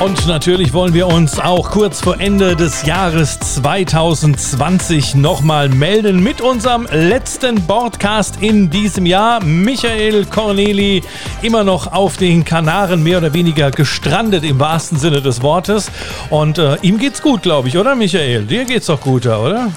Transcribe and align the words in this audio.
Und 0.00 0.28
natürlich 0.28 0.72
wollen 0.72 0.94
wir 0.94 1.08
uns 1.08 1.40
auch 1.40 1.70
kurz 1.70 2.00
vor 2.00 2.20
Ende 2.20 2.54
des 2.54 2.86
Jahres 2.86 3.40
2020 3.40 5.16
nochmal 5.16 5.68
melden 5.68 6.22
mit 6.22 6.40
unserem 6.40 6.86
letzten 6.92 7.66
Broadcast 7.66 8.36
in 8.40 8.70
diesem 8.70 9.06
Jahr. 9.06 9.42
Michael 9.42 10.24
Corneli 10.26 11.02
immer 11.42 11.64
noch 11.64 11.92
auf 11.92 12.16
den 12.16 12.44
Kanaren 12.44 13.02
mehr 13.02 13.18
oder 13.18 13.34
weniger 13.34 13.72
gestrandet 13.72 14.44
im 14.44 14.60
wahrsten 14.60 14.98
Sinne 14.98 15.20
des 15.20 15.42
Wortes. 15.42 15.90
Und 16.30 16.58
äh, 16.58 16.76
ihm 16.82 16.98
geht's 16.98 17.20
gut, 17.20 17.42
glaube 17.42 17.66
ich, 17.66 17.76
oder 17.76 17.96
Michael? 17.96 18.44
Dir 18.44 18.66
geht's 18.66 18.86
doch 18.86 19.00
gut, 19.00 19.26
oder? 19.26 19.72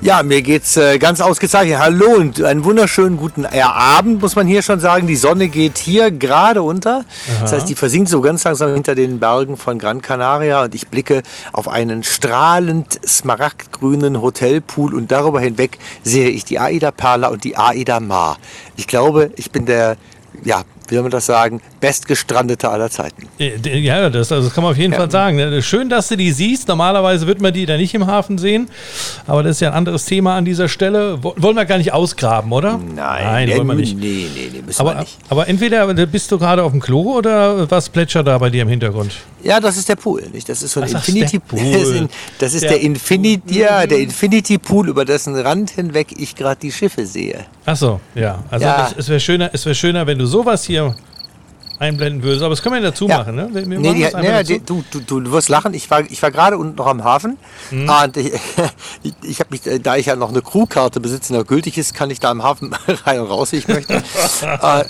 Ja, 0.00 0.22
mir 0.22 0.42
geht's 0.42 0.76
äh, 0.76 0.96
ganz 0.98 1.20
ausgezeichnet. 1.20 1.80
Hallo 1.80 2.12
und 2.18 2.40
einen 2.44 2.64
wunderschönen 2.64 3.16
guten 3.16 3.44
Abend, 3.44 4.22
muss 4.22 4.36
man 4.36 4.46
hier 4.46 4.62
schon 4.62 4.78
sagen. 4.78 5.08
Die 5.08 5.16
Sonne 5.16 5.48
geht 5.48 5.76
hier 5.76 6.12
gerade 6.12 6.62
unter. 6.62 6.98
Aha. 6.98 7.04
Das 7.40 7.52
heißt, 7.52 7.68
die 7.68 7.74
versinkt 7.74 8.08
so 8.08 8.20
ganz 8.20 8.44
langsam 8.44 8.72
hinter 8.74 8.94
den 8.94 9.18
Bergen 9.18 9.56
von 9.56 9.76
Gran 9.80 10.00
Canaria 10.00 10.62
und 10.62 10.74
ich 10.76 10.86
blicke 10.86 11.24
auf 11.52 11.66
einen 11.66 12.04
strahlend 12.04 13.00
smaragdgrünen 13.04 14.22
Hotelpool 14.22 14.94
und 14.94 15.10
darüber 15.10 15.40
hinweg 15.40 15.78
sehe 16.04 16.28
ich 16.28 16.44
die 16.44 16.60
Aida 16.60 16.92
Perla 16.92 17.28
und 17.28 17.42
die 17.42 17.56
Aida 17.56 17.98
Mar. 17.98 18.38
Ich 18.76 18.86
glaube, 18.86 19.32
ich 19.34 19.50
bin 19.50 19.66
der 19.66 19.96
ja, 20.44 20.62
wie 20.88 20.94
soll 20.94 21.02
man 21.02 21.10
das 21.10 21.26
sagen, 21.26 21.60
bestgestrandete 21.80 22.68
aller 22.68 22.90
Zeiten. 22.90 23.28
Äh, 23.38 23.78
ja, 23.78 24.10
das, 24.10 24.32
also 24.32 24.48
das 24.48 24.54
kann 24.54 24.64
man 24.64 24.72
auf 24.72 24.78
jeden 24.78 24.92
ja. 24.92 24.98
Fall 24.98 25.10
sagen. 25.10 25.62
Schön, 25.62 25.88
dass 25.88 26.08
du 26.08 26.16
die 26.16 26.32
siehst. 26.32 26.68
Normalerweise 26.68 27.26
wird 27.26 27.40
man 27.40 27.52
die 27.52 27.66
da 27.66 27.76
nicht 27.76 27.94
im 27.94 28.06
Hafen 28.06 28.38
sehen. 28.38 28.68
Aber 29.26 29.42
das 29.42 29.56
ist 29.56 29.60
ja 29.60 29.68
ein 29.68 29.74
anderes 29.74 30.04
Thema 30.04 30.36
an 30.36 30.44
dieser 30.44 30.68
Stelle. 30.68 31.22
Wollen 31.22 31.56
wir 31.56 31.64
gar 31.64 31.78
nicht 31.78 31.92
ausgraben, 31.92 32.52
oder? 32.52 32.78
Nein, 32.78 33.48
Nein 33.48 33.56
wollen 33.56 33.66
wir 33.66 33.74
nicht. 33.74 33.96
Nee, 33.96 34.26
nee, 34.34 34.50
nee, 34.52 34.62
müssen 34.62 34.80
aber, 34.80 34.94
wir 34.94 35.00
nicht. 35.00 35.18
Aber 35.28 35.48
entweder 35.48 35.86
bist 36.06 36.32
du 36.32 36.38
gerade 36.38 36.62
auf 36.62 36.72
dem 36.72 36.80
Klo 36.80 37.16
oder 37.16 37.70
was 37.70 37.88
plätschert 37.88 38.26
da 38.26 38.38
bei 38.38 38.50
dir 38.50 38.62
im 38.62 38.68
Hintergrund? 38.68 39.12
Ja, 39.42 39.60
das 39.60 39.76
ist 39.76 39.88
der 39.88 39.96
Pool. 39.96 40.24
Nicht? 40.32 40.48
Das 40.48 40.62
ist 40.62 40.72
so 40.72 40.80
ein 40.80 40.88
Ach, 40.88 41.06
Infinity 41.06 41.38
Pool. 41.38 41.58
Das 42.38 42.54
ist 42.54 42.62
der, 42.62 42.70
der 42.70 42.80
Infinity, 42.80 43.60
ja, 43.60 43.86
der 43.86 43.98
Infinity 43.98 44.58
Pool, 44.58 44.88
über 44.88 45.04
dessen 45.04 45.34
Rand 45.34 45.70
hinweg 45.70 46.08
ich 46.16 46.34
gerade 46.34 46.60
die 46.60 46.72
Schiffe 46.72 47.06
sehe. 47.06 47.44
Ach 47.64 47.76
so, 47.76 48.00
ja. 48.14 48.42
Also 48.50 48.64
ja. 48.64 48.88
es, 48.90 48.98
es 48.98 49.08
wäre 49.08 49.20
schöner, 49.20 49.50
wär 49.52 49.74
schöner, 49.74 50.06
wenn 50.06 50.18
du 50.18 50.26
sowas 50.26 50.64
hier 50.64 50.77
einblenden 51.78 52.22
würdest. 52.22 52.42
Aber 52.42 52.50
das 52.50 52.62
können 52.62 52.76
wir 52.76 52.82
dazu 52.82 53.08
ja. 53.08 53.18
machen, 53.18 53.36
ne? 53.36 53.48
Wir 53.52 53.66
nee, 53.66 53.94
die, 53.94 54.16
nee, 54.16 54.42
die, 54.42 54.64
du, 54.64 54.82
du, 54.90 55.20
du 55.20 55.32
wirst 55.32 55.48
lachen. 55.48 55.74
Ich 55.74 55.90
war, 55.90 56.00
ich 56.00 56.20
war 56.22 56.30
gerade 56.30 56.58
unten 56.58 56.76
noch 56.76 56.86
am 56.86 57.04
Hafen. 57.04 57.38
Mhm. 57.70 57.88
Und 57.88 58.16
ich, 58.16 58.32
ich, 59.22 59.40
habe 59.40 59.50
mich, 59.50 59.62
da 59.82 59.96
ich 59.96 60.06
ja 60.06 60.16
noch 60.16 60.30
eine 60.30 60.42
Crewkarte 60.42 61.00
besitze, 61.00 61.32
die 61.32 61.38
noch 61.38 61.46
gültig 61.46 61.78
ist, 61.78 61.94
kann 61.94 62.10
ich 62.10 62.20
da 62.20 62.30
im 62.30 62.42
Hafen 62.42 62.74
rein 63.04 63.20
und 63.20 63.28
raus, 63.28 63.52
wie 63.52 63.56
ich 63.56 63.68
möchte. 63.68 64.02
Äh, 64.40 64.84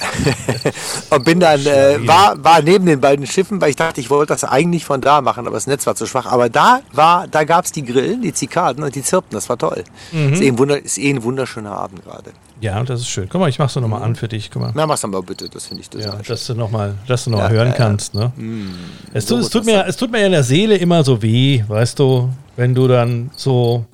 und 1.10 1.24
bin 1.24 1.40
dann, 1.40 1.64
äh, 1.64 2.06
war, 2.06 2.42
war 2.42 2.62
neben 2.62 2.86
den 2.86 3.00
beiden 3.00 3.26
Schiffen, 3.26 3.60
weil 3.60 3.70
ich 3.70 3.76
dachte, 3.76 4.00
ich 4.00 4.10
wollte 4.10 4.32
das 4.32 4.44
eigentlich 4.44 4.84
von 4.84 5.00
da 5.00 5.20
machen, 5.20 5.46
aber 5.46 5.56
das 5.56 5.66
Netz 5.66 5.86
war 5.86 5.94
zu 5.94 6.06
schwach. 6.06 6.26
Aber 6.26 6.48
da 6.48 6.80
war, 6.92 7.26
da 7.28 7.44
gab 7.44 7.64
es 7.64 7.72
die 7.72 7.84
Grillen, 7.84 8.22
die 8.22 8.32
Zikaden 8.32 8.84
und 8.84 8.94
die 8.94 9.02
Zirpen. 9.02 9.30
Das 9.32 9.48
war 9.48 9.58
toll. 9.58 9.84
Mhm. 10.12 10.32
Ist, 10.32 10.42
eh 10.42 10.48
ein 10.48 10.58
Wunder, 10.58 10.82
ist 10.82 10.98
eh 10.98 11.10
ein 11.10 11.22
wunderschöner 11.22 11.72
Abend 11.72 12.04
gerade. 12.04 12.32
Ja, 12.60 12.82
das 12.82 13.00
ist 13.00 13.08
schön. 13.08 13.28
Guck 13.28 13.40
mal, 13.40 13.48
ich 13.48 13.58
mach's 13.58 13.74
so 13.74 13.80
nochmal 13.80 14.02
an 14.02 14.16
für 14.16 14.28
dich. 14.28 14.50
Guck 14.50 14.62
mal. 14.62 14.72
Na, 14.74 14.86
mach's 14.86 15.06
mal 15.06 15.22
bitte, 15.22 15.48
das 15.48 15.66
finde 15.66 15.82
ich 15.82 15.90
das. 15.90 16.04
Ja, 16.04 16.16
dass 16.26 16.46
du 16.46 16.54
nochmal 16.54 16.94
noch 17.08 17.38
ja, 17.38 17.48
hören 17.48 17.68
ja, 17.68 17.74
kannst. 17.74 18.14
Ne? 18.14 18.32
Mm, 18.36 18.70
es, 19.12 19.26
tut, 19.26 19.40
es, 19.40 19.50
tut 19.50 19.64
mir, 19.64 19.86
es 19.86 19.96
tut 19.96 20.10
mir 20.10 20.24
in 20.26 20.32
der 20.32 20.42
Seele 20.42 20.76
immer 20.76 21.04
so 21.04 21.22
weh, 21.22 21.62
weißt 21.66 21.98
du, 21.98 22.30
wenn 22.56 22.74
du 22.74 22.88
dann 22.88 23.30
so 23.36 23.84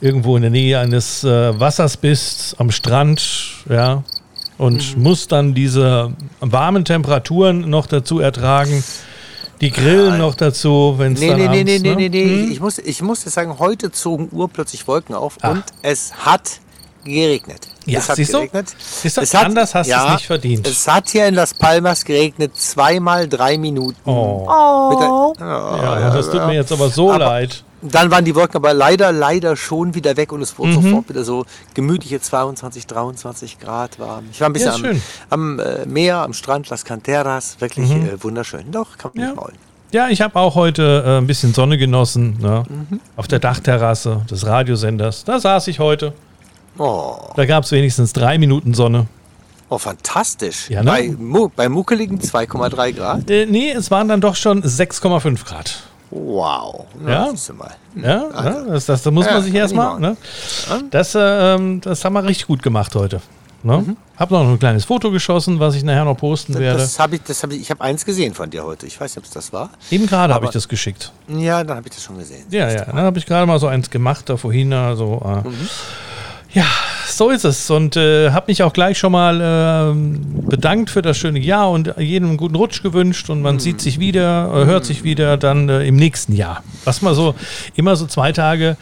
irgendwo 0.00 0.36
in 0.36 0.42
der 0.42 0.50
Nähe 0.50 0.78
eines 0.78 1.24
äh, 1.24 1.58
Wassers 1.58 1.96
bist, 1.96 2.56
am 2.58 2.70
Strand, 2.70 3.22
ja, 3.68 4.02
und 4.58 4.96
mhm. 4.96 5.02
musst 5.02 5.32
dann 5.32 5.54
diese 5.54 6.12
warmen 6.40 6.84
Temperaturen 6.84 7.70
noch 7.70 7.86
dazu 7.86 8.20
ertragen. 8.20 8.84
Die 9.62 9.70
Grillen 9.70 10.18
noch 10.18 10.34
dazu, 10.34 10.94
wenn 10.96 11.14
es 11.14 11.20
nee, 11.20 11.28
dann 11.28 11.38
nee, 11.38 11.46
abends, 11.46 11.64
nee, 11.64 11.78
nee, 11.78 11.88
ne? 11.90 11.96
nee, 11.96 12.08
nee, 12.08 12.24
nee. 12.24 12.44
Hm? 12.44 12.52
Ich 12.52 12.60
muss, 12.60 12.78
ich 12.78 13.02
muss 13.02 13.24
jetzt 13.24 13.34
sagen, 13.34 13.58
heute 13.58 13.90
zogen 13.90 14.28
urplötzlich 14.32 14.86
Wolken 14.86 15.14
auf 15.14 15.36
Ach. 15.42 15.50
und 15.50 15.64
es 15.82 16.14
hat 16.14 16.60
geregnet. 17.04 17.68
Ja, 17.86 17.98
es 17.98 18.08
hat 18.08 18.16
siehst 18.16 18.32
geregnet. 18.32 18.68
Du? 18.68 18.74
Siehst 18.78 19.16
du? 19.16 19.20
Es 19.22 19.34
hat, 19.34 19.46
anders 19.46 19.74
hast 19.74 19.86
ja, 19.86 20.00
du 20.00 20.06
es 20.06 20.12
nicht 20.14 20.26
verdient. 20.26 20.66
Es 20.66 20.86
hat 20.86 21.08
hier 21.08 21.26
in 21.26 21.34
Las 21.34 21.54
Palmas 21.54 22.04
geregnet, 22.04 22.56
zweimal 22.56 23.28
drei 23.28 23.58
Minuten. 23.58 23.98
Oh. 24.04 24.46
oh. 24.48 25.34
Der, 25.38 25.48
oh 25.48 25.82
ja, 25.82 26.10
das 26.10 26.30
tut 26.30 26.46
mir 26.46 26.54
jetzt 26.54 26.72
aber 26.72 26.88
so 26.88 27.10
aber 27.10 27.24
leid. 27.24 27.64
Dann 27.82 28.10
waren 28.10 28.24
die 28.24 28.34
Wolken 28.34 28.56
aber 28.56 28.74
leider, 28.74 29.10
leider 29.10 29.56
schon 29.56 29.94
wieder 29.94 30.16
weg 30.16 30.32
und 30.32 30.42
es 30.42 30.58
wurde 30.58 30.72
mhm. 30.72 30.82
sofort 30.82 31.08
wieder 31.08 31.24
so 31.24 31.46
gemütliche 31.72 32.20
22, 32.20 32.86
23 32.86 33.58
Grad 33.58 33.98
warm. 33.98 34.26
Ich 34.30 34.40
war 34.40 34.50
ein 34.50 34.52
bisschen 34.52 34.84
ja, 34.84 34.90
am, 35.30 35.58
am 35.58 35.58
äh, 35.58 35.86
Meer, 35.86 36.18
am 36.18 36.34
Strand, 36.34 36.68
Las 36.68 36.84
Canteras, 36.84 37.56
wirklich 37.60 37.88
mhm. 37.88 38.06
äh, 38.06 38.22
wunderschön. 38.22 38.70
Doch, 38.70 38.98
kann 38.98 39.12
man 39.14 39.22
ja. 39.22 39.30
nicht 39.30 39.40
maulen. 39.40 39.70
Ja, 39.92 40.08
ich 40.08 40.20
habe 40.20 40.38
auch 40.38 40.54
heute 40.54 41.02
äh, 41.04 41.18
ein 41.18 41.26
bisschen 41.26 41.52
Sonne 41.52 41.76
genossen. 41.76 42.36
Ne? 42.40 42.62
Mhm. 42.68 43.00
Auf 43.16 43.26
der 43.26 43.40
Dachterrasse 43.40 44.22
des 44.30 44.46
Radiosenders. 44.46 45.24
Da 45.24 45.40
saß 45.40 45.66
ich 45.68 45.80
heute. 45.80 46.12
Oh. 46.78 47.16
Da 47.36 47.46
gab 47.46 47.64
es 47.64 47.72
wenigstens 47.72 48.12
drei 48.12 48.38
Minuten 48.38 48.74
Sonne. 48.74 49.06
Oh, 49.68 49.78
fantastisch. 49.78 50.68
Ja, 50.68 50.82
ne? 50.82 50.90
bei, 50.90 51.14
mu 51.16 51.48
bei 51.54 51.68
muckeligen 51.68 52.18
2,3 52.20 52.92
Grad? 52.92 53.30
Äh, 53.30 53.46
nee, 53.46 53.70
es 53.70 53.90
waren 53.90 54.08
dann 54.08 54.20
doch 54.20 54.34
schon 54.34 54.62
6,5 54.62 55.44
Grad. 55.44 55.84
Wow. 56.10 56.86
Na, 57.00 57.10
ja, 57.10 57.52
mal. 57.54 57.70
Hm. 57.94 58.04
ja 58.04 58.28
also. 58.30 58.70
das, 58.70 58.86
das, 58.86 59.02
das, 59.02 59.12
muss 59.12 59.26
ja, 59.26 59.34
man 59.34 59.42
sich 59.42 59.54
erstmal. 59.54 60.00
Ne? 60.00 60.16
Das, 60.90 61.14
äh, 61.14 61.78
das 61.80 62.04
haben 62.04 62.14
wir 62.14 62.24
richtig 62.24 62.48
gut 62.48 62.64
gemacht 62.64 62.94
heute. 62.96 63.20
Ne? 63.62 63.78
Mhm. 63.78 63.96
Hab 64.16 64.30
noch 64.30 64.40
ein 64.40 64.58
kleines 64.58 64.86
Foto 64.86 65.10
geschossen, 65.10 65.60
was 65.60 65.74
ich 65.74 65.84
nachher 65.84 66.04
noch 66.04 66.16
posten 66.16 66.54
das, 66.54 66.60
werde. 66.60 66.78
Das 66.80 66.98
hab 66.98 67.12
ich, 67.12 67.22
das 67.22 67.42
hab 67.42 67.52
ich, 67.52 67.60
ich 67.60 67.70
habe 67.70 67.82
eins 67.82 68.04
gesehen 68.04 68.34
von 68.34 68.50
dir 68.50 68.64
heute. 68.64 68.86
Ich 68.86 68.98
weiß 69.00 69.12
nicht, 69.12 69.18
ob 69.18 69.24
es 69.24 69.30
das 69.30 69.52
war. 69.52 69.70
Eben 69.90 70.06
gerade 70.06 70.32
habe 70.34 70.46
ich 70.46 70.50
das 70.50 70.66
geschickt. 70.66 71.12
Ja, 71.28 71.62
dann 71.62 71.76
habe 71.76 71.88
ich 71.88 71.94
das 71.94 72.02
schon 72.02 72.18
gesehen. 72.18 72.46
Ja, 72.50 72.70
ja. 72.70 72.86
Dann 72.86 72.96
habe 72.96 73.18
ich 73.18 73.26
gerade 73.26 73.46
mal 73.46 73.60
so 73.60 73.66
eins 73.66 73.90
gemacht 73.90 74.28
da 74.28 74.36
vorhin. 74.36 74.72
Also, 74.72 75.22
äh, 75.24 75.48
mhm. 75.48 75.68
Ja, 76.52 76.66
so 77.06 77.30
ist 77.30 77.44
es. 77.44 77.70
Und 77.70 77.96
äh, 77.96 78.30
habe 78.30 78.46
mich 78.48 78.62
auch 78.62 78.72
gleich 78.72 78.98
schon 78.98 79.12
mal 79.12 79.40
äh, 79.40 80.48
bedankt 80.48 80.90
für 80.90 81.02
das 81.02 81.16
schöne 81.16 81.38
Jahr 81.38 81.70
und 81.70 81.94
jedem 81.98 82.30
einen 82.30 82.36
guten 82.36 82.56
Rutsch 82.56 82.82
gewünscht. 82.82 83.30
Und 83.30 83.42
man 83.42 83.56
mhm. 83.56 83.60
sieht 83.60 83.80
sich 83.80 84.00
wieder, 84.00 84.50
äh, 84.52 84.64
hört 84.64 84.84
sich 84.84 85.04
wieder 85.04 85.36
dann 85.36 85.68
äh, 85.68 85.86
im 85.86 85.96
nächsten 85.96 86.34
Jahr. 86.34 86.62
Was 86.84 87.02
man 87.02 87.14
so 87.14 87.34
immer 87.76 87.96
so 87.96 88.06
zwei 88.06 88.32
Tage 88.32 88.76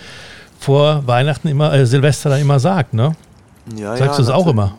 vor 0.59 1.07
Weihnachten 1.07 1.49
immer, 1.49 1.73
äh, 1.73 1.87
Silvester 1.87 2.31
dann 2.31 2.41
immer 2.41 2.59
sagt, 2.59 2.95
ne? 2.95 3.15
Ja, 3.77 3.97
Sagst 3.97 4.13
ja, 4.13 4.17
du 4.17 4.23
es 4.23 4.31
auch 4.31 4.47
immer? 4.47 4.75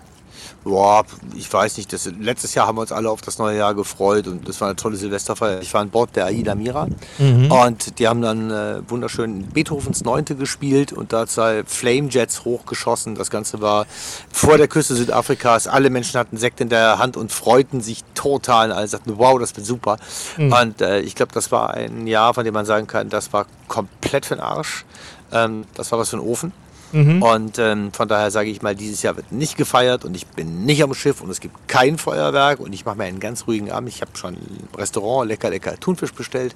Boah, 0.69 1.03
ich 1.35 1.51
weiß 1.51 1.77
nicht. 1.77 1.91
Das, 1.91 2.07
letztes 2.19 2.53
Jahr 2.53 2.67
haben 2.67 2.77
wir 2.77 2.81
uns 2.81 2.91
alle 2.91 3.09
auf 3.09 3.21
das 3.21 3.39
neue 3.39 3.57
Jahr 3.57 3.73
gefreut 3.73 4.27
und 4.27 4.47
das 4.47 4.61
war 4.61 4.67
eine 4.67 4.75
tolle 4.75 4.97
Silvesterfeier. 4.97 5.61
Ich 5.61 5.73
war 5.73 5.81
an 5.81 5.89
Bord 5.89 6.15
der 6.15 6.27
Aida 6.27 6.53
Mira 6.53 6.87
mhm. 7.17 7.51
und 7.51 7.97
die 7.97 8.07
haben 8.07 8.21
dann 8.21 8.51
äh, 8.51 8.87
wunderschön 8.87 9.47
Beethovens 9.47 10.03
Neunte 10.03 10.35
gespielt 10.35 10.93
und 10.93 11.11
da 11.11 11.25
zwei 11.25 11.63
Flamejets 11.63 12.45
hochgeschossen. 12.45 13.15
Das 13.15 13.31
Ganze 13.31 13.61
war 13.61 13.87
vor 14.31 14.59
der 14.59 14.67
Küste 14.67 14.93
Südafrikas. 14.93 15.67
Alle 15.67 15.89
Menschen 15.89 16.19
hatten 16.19 16.37
Sekt 16.37 16.61
in 16.61 16.69
der 16.69 16.99
Hand 16.99 17.17
und 17.17 17.31
freuten 17.31 17.81
sich 17.81 18.03
total. 18.13 18.71
Alle 18.71 18.87
sagten, 18.87 19.17
wow, 19.17 19.39
das 19.39 19.55
wird 19.55 19.65
super. 19.65 19.97
Mhm. 20.37 20.53
Und 20.53 20.81
äh, 20.81 20.99
ich 20.99 21.15
glaube, 21.15 21.31
das 21.33 21.51
war 21.51 21.73
ein 21.73 22.05
Jahr, 22.05 22.35
von 22.35 22.45
dem 22.45 22.53
man 22.53 22.67
sagen 22.67 22.85
kann, 22.85 23.09
das 23.09 23.33
war 23.33 23.47
komplett 23.67 24.27
für 24.27 24.35
den 24.35 24.43
Arsch. 24.43 24.85
Ähm, 25.31 25.65
das 25.73 25.91
war 25.91 25.97
was 25.97 26.09
für 26.09 26.17
ein 26.17 26.21
Ofen. 26.23 26.53
Mhm. 26.91 27.21
Und 27.21 27.59
ähm, 27.59 27.91
von 27.93 28.07
daher 28.07 28.31
sage 28.31 28.49
ich 28.49 28.61
mal, 28.61 28.75
dieses 28.75 29.01
Jahr 29.01 29.15
wird 29.15 29.31
nicht 29.31 29.57
gefeiert 29.57 30.05
und 30.05 30.15
ich 30.15 30.27
bin 30.27 30.65
nicht 30.65 30.83
am 30.83 30.93
Schiff 30.93 31.21
und 31.21 31.29
es 31.29 31.39
gibt 31.39 31.67
kein 31.67 31.97
Feuerwerk 31.97 32.59
und 32.59 32.73
ich 32.73 32.85
mache 32.85 32.97
mir 32.97 33.05
einen 33.05 33.19
ganz 33.19 33.47
ruhigen 33.47 33.71
Abend. 33.71 33.89
Ich 33.89 34.01
habe 34.01 34.11
schon 34.15 34.35
im 34.35 34.77
Restaurant 34.77 35.27
lecker, 35.27 35.49
lecker 35.49 35.79
Thunfisch 35.79 36.13
bestellt 36.13 36.55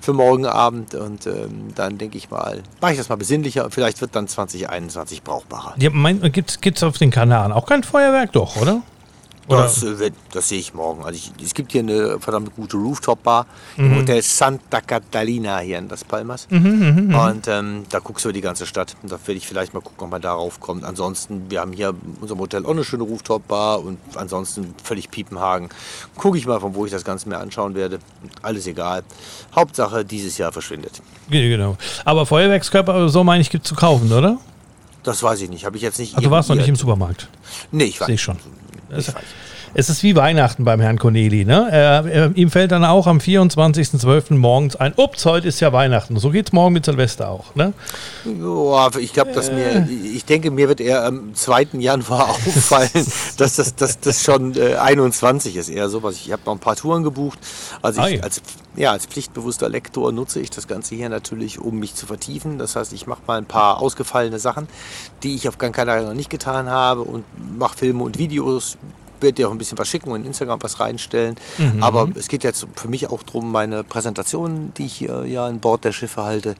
für 0.00 0.12
morgen 0.12 0.46
Abend 0.46 0.94
und 0.94 1.26
ähm, 1.26 1.68
dann 1.74 1.98
denke 1.98 2.18
ich 2.18 2.30
mal, 2.30 2.62
mache 2.80 2.92
ich 2.92 2.98
das 2.98 3.08
mal 3.08 3.16
besinnlicher 3.16 3.64
und 3.64 3.74
vielleicht 3.74 4.00
wird 4.00 4.14
dann 4.14 4.28
2021 4.28 5.22
brauchbarer. 5.22 5.74
Ja, 5.78 5.90
gibt 5.90 6.64
es 6.64 6.82
auf 6.82 6.98
den 6.98 7.10
Kanaren 7.10 7.52
auch 7.52 7.66
kein 7.66 7.82
Feuerwerk, 7.82 8.32
doch, 8.32 8.56
oder? 8.56 8.82
Das, 9.48 9.82
äh, 9.82 10.10
das, 10.32 10.48
sehe 10.48 10.58
ich 10.58 10.72
morgen. 10.72 11.04
Also 11.04 11.16
ich, 11.16 11.32
es 11.44 11.54
gibt 11.54 11.72
hier 11.72 11.80
eine 11.80 12.20
verdammt 12.20 12.54
gute 12.54 12.76
Rooftop-Bar 12.76 13.46
mhm. 13.76 13.84
im 13.84 13.96
Hotel 13.96 14.22
Santa 14.22 14.80
Catalina 14.80 15.58
hier 15.58 15.78
in 15.78 15.88
Las 15.88 16.04
Palmas. 16.04 16.46
Mhm, 16.50 16.58
mh, 16.58 17.16
mh. 17.16 17.30
Und 17.30 17.48
ähm, 17.48 17.84
da 17.90 17.98
guckst 17.98 18.24
du 18.24 18.32
die 18.32 18.40
ganze 18.40 18.66
Stadt. 18.66 18.94
Und 19.02 19.10
da 19.10 19.18
werde 19.26 19.38
ich 19.38 19.46
vielleicht 19.46 19.74
mal 19.74 19.80
gucken, 19.80 20.04
ob 20.04 20.10
man 20.10 20.22
darauf 20.22 20.60
kommt. 20.60 20.84
Ansonsten, 20.84 21.50
wir 21.50 21.60
haben 21.60 21.72
hier 21.72 21.88
in 21.88 22.16
unserem 22.20 22.38
Hotel 22.38 22.64
auch 22.64 22.70
eine 22.70 22.84
schöne 22.84 23.02
Rooftop-Bar 23.02 23.84
und 23.84 23.98
ansonsten 24.14 24.74
völlig 24.82 25.10
Piepenhagen. 25.10 25.70
Gucke 26.16 26.38
ich 26.38 26.46
mal, 26.46 26.60
von 26.60 26.74
wo 26.74 26.86
ich 26.86 26.92
das 26.92 27.04
Ganze 27.04 27.28
mir 27.28 27.38
anschauen 27.38 27.74
werde. 27.74 27.98
Alles 28.42 28.66
egal. 28.66 29.02
Hauptsache, 29.54 30.04
dieses 30.04 30.38
Jahr 30.38 30.52
verschwindet. 30.52 31.02
Genau. 31.30 31.76
Aber 32.04 32.26
Feuerwerkskörper, 32.26 33.08
so 33.08 33.24
meine 33.24 33.40
ich, 33.40 33.50
gibt 33.50 33.64
es 33.64 33.68
zu 33.68 33.74
kaufen, 33.74 34.12
oder? 34.12 34.38
Das 35.02 35.22
weiß 35.22 35.40
ich 35.40 35.50
nicht. 35.50 35.64
Habe 35.64 35.76
ich 35.76 35.82
jetzt 35.82 35.98
nicht. 35.98 36.14
Also 36.14 36.28
du 36.28 36.30
warst 36.30 36.48
noch 36.48 36.56
nicht 36.56 36.68
im 36.68 36.76
Supermarkt? 36.76 37.28
Nee, 37.72 37.84
ich 37.84 38.00
war. 38.00 38.06
Sehe 38.06 38.14
ich 38.14 38.22
schon. 38.22 38.38
Es, 38.92 39.12
es 39.74 39.88
ist 39.88 40.02
wie 40.02 40.14
Weihnachten 40.16 40.64
beim 40.64 40.80
Herrn 40.80 40.98
Corneli. 40.98 41.44
Ne? 41.44 41.68
Er, 41.70 42.04
er, 42.06 42.36
ihm 42.36 42.50
fällt 42.50 42.72
dann 42.72 42.84
auch 42.84 43.06
am 43.06 43.18
24.12. 43.18 44.34
morgens 44.34 44.76
ein, 44.76 44.92
ups, 44.96 45.24
heute 45.24 45.48
ist 45.48 45.60
ja 45.60 45.72
Weihnachten. 45.72 46.18
So 46.18 46.30
geht 46.30 46.48
es 46.48 46.52
morgen 46.52 46.74
mit 46.74 46.84
Silvester 46.84 47.30
auch. 47.30 47.54
Ne? 47.54 47.72
Ja, 48.24 48.90
ich 48.98 49.14
glaube, 49.14 49.32
dass 49.32 49.50
mir, 49.50 49.88
ich 50.14 50.26
denke, 50.26 50.50
mir 50.50 50.68
wird 50.68 50.80
eher 50.80 51.04
am 51.04 51.34
2. 51.34 51.68
Januar 51.78 52.28
auffallen, 52.30 52.90
dass 53.38 53.56
das, 53.56 53.74
das, 53.74 54.00
das 54.00 54.22
schon 54.22 54.54
äh, 54.56 54.76
21 54.76 55.56
ist. 55.56 55.70
Eher 55.70 55.88
sowas. 55.88 56.16
Ich 56.16 56.32
habe 56.32 56.42
noch 56.44 56.52
ein 56.52 56.58
paar 56.60 56.76
Touren 56.76 57.02
gebucht. 57.02 57.38
Also 57.80 58.04
ich, 58.06 58.22
als, 58.22 58.42
ja, 58.74 58.92
als 58.92 59.06
pflichtbewusster 59.06 59.68
Lektor 59.68 60.12
nutze 60.12 60.40
ich 60.40 60.50
das 60.50 60.66
Ganze 60.66 60.94
hier 60.94 61.08
natürlich, 61.08 61.58
um 61.58 61.78
mich 61.78 61.94
zu 61.94 62.06
vertiefen. 62.06 62.58
Das 62.58 62.76
heißt, 62.76 62.92
ich 62.92 63.06
mache 63.06 63.22
mal 63.26 63.38
ein 63.38 63.46
paar 63.46 63.80
ausgefallene 63.80 64.38
Sachen, 64.38 64.68
die 65.22 65.34
ich 65.34 65.48
auf 65.48 65.58
Gran 65.58 65.72
Canaria 65.72 66.08
noch 66.08 66.14
nicht 66.14 66.30
getan 66.30 66.70
habe 66.70 67.02
und 67.02 67.24
mache 67.58 67.76
Filme 67.76 68.02
und 68.02 68.18
Videos 68.18 68.78
werde 69.20 69.34
dir 69.34 69.48
auch 69.48 69.52
ein 69.52 69.58
bisschen 69.58 69.78
was 69.78 69.88
schicken 69.88 70.10
und 70.10 70.22
in 70.22 70.26
Instagram 70.26 70.62
was 70.62 70.80
reinstellen. 70.80 71.36
Mhm. 71.58 71.82
Aber 71.82 72.08
es 72.16 72.28
geht 72.28 72.44
jetzt 72.44 72.66
für 72.74 72.88
mich 72.88 73.08
auch 73.08 73.22
darum, 73.22 73.52
meine 73.52 73.84
Präsentation, 73.84 74.72
die 74.76 74.86
ich 74.86 74.94
hier 74.94 75.24
ja 75.26 75.46
an 75.46 75.60
Bord 75.60 75.84
der 75.84 75.92
Schiffe 75.92 76.24
halte, 76.24 76.56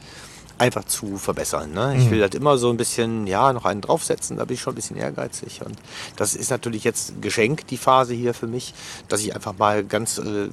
einfach 0.63 0.85
zu 0.85 1.17
verbessern. 1.17 1.73
Ne? 1.73 1.97
Ich 1.99 2.05
mhm. 2.05 2.11
will 2.13 2.23
halt 2.23 2.37
immer 2.37 2.57
so 2.57 2.71
ein 2.71 2.77
bisschen, 2.77 3.27
ja, 3.27 3.53
noch 3.53 3.65
einen 3.65 3.81
draufsetzen, 3.81 4.37
da 4.37 4.45
bin 4.45 4.55
ich 4.55 4.61
schon 4.61 4.75
ein 4.75 4.77
bisschen 4.77 4.97
ehrgeizig. 4.97 5.61
Und 5.65 5.77
das 6.15 6.37
ist 6.37 6.51
natürlich 6.53 6.85
jetzt 6.85 7.21
Geschenk, 7.21 7.67
die 7.67 7.77
Phase 7.77 8.15
hier 8.15 8.33
für 8.33 8.47
mich, 8.47 8.73
dass 9.09 9.21
ich 9.23 9.35
einfach 9.35 9.59
mal 9.59 9.83
ganz 9.83 10.19
äh, 10.19 10.49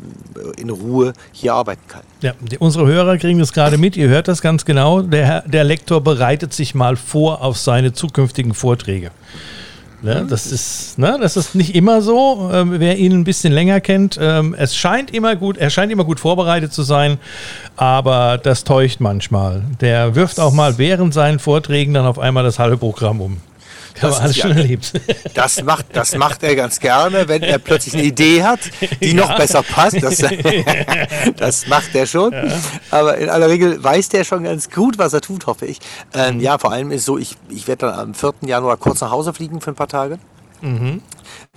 in 0.59 0.71
Ruhe 0.71 1.13
hier 1.31 1.53
arbeiten 1.53 1.87
kann. 1.87 2.01
Ja, 2.21 2.33
die, 2.39 2.57
unsere 2.57 2.87
Hörer 2.87 3.19
kriegen 3.19 3.37
das 3.37 3.53
gerade 3.53 3.77
mit, 3.77 3.95
ihr 3.95 4.09
hört 4.09 4.27
das 4.27 4.41
ganz 4.41 4.65
genau. 4.65 5.03
Der, 5.03 5.41
der 5.47 5.63
Lektor 5.63 6.01
bereitet 6.01 6.53
sich 6.53 6.73
mal 6.73 6.95
vor 6.95 7.43
auf 7.43 7.59
seine 7.59 7.93
zukünftigen 7.93 8.55
Vorträge. 8.55 9.11
Ne? 10.01 10.25
Das, 10.29 10.51
ist, 10.51 10.97
ne? 10.97 11.17
das 11.19 11.35
ist 11.35 11.55
nicht 11.55 11.75
immer 11.75 12.01
so. 12.01 12.49
Ähm, 12.53 12.79
wer 12.79 12.97
ihn 12.97 13.11
ein 13.13 13.23
bisschen 13.23 13.51
länger 13.51 13.81
kennt, 13.81 14.17
ähm, 14.21 14.55
es 14.57 14.75
scheint 14.75 15.13
immer 15.13 15.35
gut, 15.35 15.57
er 15.57 15.69
scheint 15.69 15.91
immer 15.91 16.05
gut 16.05 16.19
vorbereitet 16.19 16.71
zu 16.71 16.83
sein, 16.83 17.17
aber 17.75 18.39
das 18.41 18.63
täuscht 18.63 18.99
manchmal. 18.99 19.63
Der 19.81 20.15
wirft 20.15 20.39
auch 20.39 20.53
mal 20.53 20.77
während 20.77 21.13
seinen 21.13 21.39
Vorträgen 21.39 21.93
dann 21.93 22.05
auf 22.05 22.19
einmal 22.19 22.43
das 22.43 22.59
halbe 22.59 22.77
Programm 22.77 23.19
um. 23.21 23.37
Haben 24.01 24.11
wir 24.11 24.21
alles 24.21 24.37
schon 24.37 24.51
erlebt. 24.51 24.93
Das 25.33 25.61
macht, 25.63 25.85
das 25.93 26.15
macht 26.15 26.43
er 26.43 26.55
ganz 26.55 26.79
gerne, 26.79 27.27
wenn 27.27 27.43
er 27.43 27.59
plötzlich 27.59 27.93
eine 27.93 28.03
Idee 28.03 28.43
hat, 28.43 28.59
die 29.01 29.11
ja. 29.11 29.15
noch 29.15 29.37
besser 29.37 29.63
passt. 29.63 30.01
Das, 30.01 30.17
das 31.37 31.67
macht 31.67 31.95
er 31.95 32.05
schon. 32.05 32.33
Ja. 32.33 32.43
Aber 32.91 33.17
in 33.17 33.29
aller 33.29 33.47
Regel 33.47 33.81
weiß 33.81 34.09
der 34.09 34.23
schon 34.23 34.43
ganz 34.43 34.69
gut, 34.69 34.97
was 34.97 35.13
er 35.13 35.21
tut, 35.21 35.45
hoffe 35.45 35.65
ich. 35.65 35.79
Ähm, 36.13 36.35
mhm. 36.35 36.41
Ja, 36.41 36.57
vor 36.57 36.71
allem 36.71 36.91
ist 36.91 37.05
so, 37.05 37.17
ich, 37.17 37.37
ich 37.49 37.67
werde 37.67 37.87
dann 37.87 37.99
am 37.99 38.13
4. 38.13 38.33
Januar 38.41 38.77
kurz 38.77 39.01
nach 39.01 39.11
Hause 39.11 39.33
fliegen 39.33 39.61
für 39.61 39.71
ein 39.71 39.75
paar 39.75 39.87
Tage. 39.87 40.19
Mhm. 40.61 41.01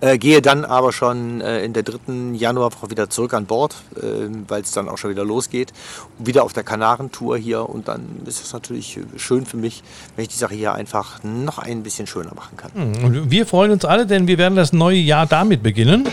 Äh, 0.00 0.18
gehe 0.18 0.42
dann 0.42 0.64
aber 0.64 0.92
schon 0.92 1.40
äh, 1.40 1.64
in 1.64 1.72
der 1.72 1.82
dritten 1.82 2.34
Januarwoche 2.34 2.90
wieder 2.90 3.08
zurück 3.08 3.34
an 3.34 3.46
Bord, 3.46 3.76
äh, 3.96 4.28
weil 4.48 4.62
es 4.62 4.72
dann 4.72 4.88
auch 4.88 4.98
schon 4.98 5.10
wieder 5.10 5.24
losgeht. 5.24 5.72
Wieder 6.18 6.44
auf 6.44 6.52
der 6.52 6.64
Kanarentour 6.64 7.38
hier 7.38 7.68
und 7.68 7.88
dann 7.88 8.04
ist 8.26 8.42
es 8.44 8.52
natürlich 8.52 8.98
schön 9.16 9.46
für 9.46 9.56
mich, 9.56 9.82
wenn 10.16 10.24
ich 10.24 10.28
die 10.28 10.36
Sache 10.36 10.54
hier 10.54 10.74
einfach 10.74 11.22
noch 11.22 11.58
ein 11.58 11.82
bisschen 11.82 12.06
schöner 12.06 12.34
machen 12.34 12.56
kann. 12.56 12.70
Hm, 12.74 13.04
und 13.04 13.30
wir 13.30 13.46
freuen 13.46 13.70
uns 13.70 13.84
alle, 13.84 14.06
denn 14.06 14.26
wir 14.26 14.38
werden 14.38 14.56
das 14.56 14.72
neue 14.72 14.98
Jahr 14.98 15.26
damit 15.26 15.62
beginnen. 15.62 16.08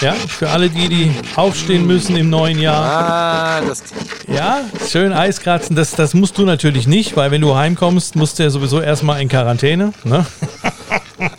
Ja, 0.00 0.14
für 0.14 0.50
alle 0.50 0.68
die, 0.68 0.88
die 0.88 1.12
aufstehen 1.36 1.86
müssen 1.86 2.16
im 2.16 2.28
neuen 2.28 2.58
Jahr. 2.58 2.84
Ah, 2.84 3.60
das 3.60 3.84
ja, 4.26 4.60
schön 4.88 5.12
Eis 5.12 5.40
kratzen. 5.40 5.76
Das, 5.76 5.92
das 5.92 6.14
musst 6.14 6.38
du 6.38 6.44
natürlich 6.44 6.88
nicht, 6.88 7.16
weil 7.16 7.30
wenn 7.30 7.40
du 7.40 7.54
heimkommst, 7.54 8.16
musst 8.16 8.38
du 8.38 8.42
ja 8.42 8.50
sowieso 8.50 8.80
erstmal 8.80 9.20
in 9.20 9.28
Quarantäne. 9.28 9.92
Ne? 10.04 10.26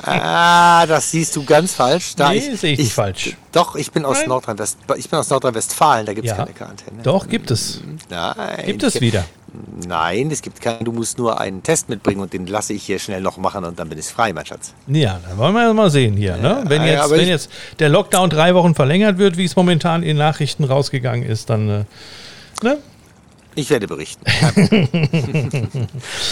Ah, 0.06 0.86
das 0.86 1.12
siehst 1.12 1.36
du 1.36 1.46
ganz 1.46 1.74
falsch. 1.74 2.16
Da 2.16 2.30
nee, 2.30 2.38
ich, 2.38 2.60
sehe 2.60 2.74
ich, 2.74 2.80
ich, 2.80 2.86
nicht 2.86 2.94
falsch. 2.94 3.36
Doch, 3.52 3.76
ich 3.76 3.92
bin 3.92 4.06
aus 4.06 4.26
Nordrhein-Westfalen, 4.26 5.30
Nordrhein 5.30 6.06
da 6.06 6.14
gibt 6.14 6.26
es 6.26 6.32
ja. 6.32 6.38
keine 6.38 6.54
Quarantäne. 6.54 7.04
Doch, 7.04 7.28
gibt 7.28 7.52
es. 7.52 7.82
Nein. 8.10 8.66
Gibt 8.66 8.84
es 8.84 9.00
wieder. 9.00 9.24
Nein, 9.88 10.32
es 10.32 10.42
gibt 10.42 10.62
keinen. 10.62 10.84
Du 10.84 10.92
musst 10.92 11.18
nur 11.20 11.40
einen 11.40 11.62
Test 11.62 11.88
mitbringen 11.88 12.22
und 12.22 12.34
den 12.34 12.48
lasse 12.48 12.74
ich 12.74 12.84
hier 12.84 12.98
schnell 12.98 13.22
noch 13.22 13.38
machen 13.38 13.64
und 13.64 13.78
dann 13.78 13.88
bin 13.88 14.00
ich 14.00 14.06
frei, 14.06 14.34
mein 14.34 14.46
Schatz. 14.46 14.74
Ja, 14.88 15.20
dann 15.28 15.38
wollen 15.38 15.54
wir 15.54 15.74
mal 15.74 15.92
sehen 15.92 16.18
hier. 16.18 16.38
Ne? 16.38 16.64
Wenn, 16.66 16.84
jetzt, 16.84 17.12
wenn 17.12 17.28
jetzt 17.28 17.52
der 17.80 17.90
Lockdown 17.90 18.32
drei 18.32 18.56
Wochen 18.56 18.74
verlängert 18.74 19.20
wird, 19.20 19.38
wie 19.38 19.46
es 19.46 19.56
momentan 19.56 20.02
in 20.02 20.18
Nachrichten 20.18 20.64
rausgegangen 20.64 21.24
ist, 21.24 21.52
dann 21.52 21.70
äh, 21.70 21.84
ne? 22.64 22.80
Ich 23.56 23.70
werde 23.70 23.88
berichten. 23.88 24.26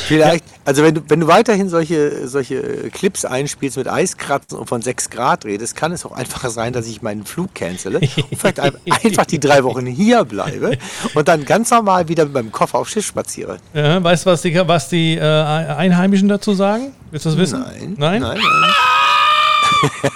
Vielleicht, 0.07 0.43
also 0.65 0.83
wenn 0.83 0.95
du, 0.95 1.01
wenn 1.07 1.19
du 1.19 1.27
weiterhin 1.27 1.69
solche, 1.69 2.27
solche 2.27 2.89
Clips 2.91 3.25
einspielst 3.25 3.77
mit 3.77 3.87
Eiskratzen 3.87 4.57
und 4.57 4.67
von 4.67 4.81
6 4.81 5.09
Grad 5.09 5.45
redest, 5.45 5.75
kann 5.75 5.91
es 5.91 6.05
auch 6.05 6.11
einfach 6.11 6.49
sein, 6.49 6.73
dass 6.73 6.87
ich 6.87 7.01
meinen 7.01 7.25
Flug 7.25 7.53
cancele 7.53 7.99
und 7.99 8.37
vielleicht 8.37 8.59
einfach 9.05 9.25
die 9.25 9.39
drei 9.39 9.63
Wochen 9.63 9.85
hier 9.85 10.25
bleibe 10.25 10.77
und 11.13 11.27
dann 11.27 11.45
ganz 11.45 11.69
normal 11.71 12.07
wieder 12.07 12.25
mit 12.25 12.33
meinem 12.33 12.51
Koffer 12.51 12.79
auf 12.79 12.89
Schiff 12.89 13.05
spaziere. 13.05 13.57
Ja, 13.73 14.03
weißt 14.03 14.25
du, 14.25 14.29
was 14.31 14.41
die, 14.41 14.55
was 14.55 14.89
die 14.89 15.15
äh, 15.15 15.21
Einheimischen 15.21 16.27
dazu 16.27 16.53
sagen? 16.53 16.93
Willst 17.11 17.25
du 17.25 17.29
das 17.29 17.37
wissen? 17.37 17.59
Nein. 17.61 17.95
Nein? 17.97 18.21
Nein, 18.21 18.39
nein. 18.39 18.71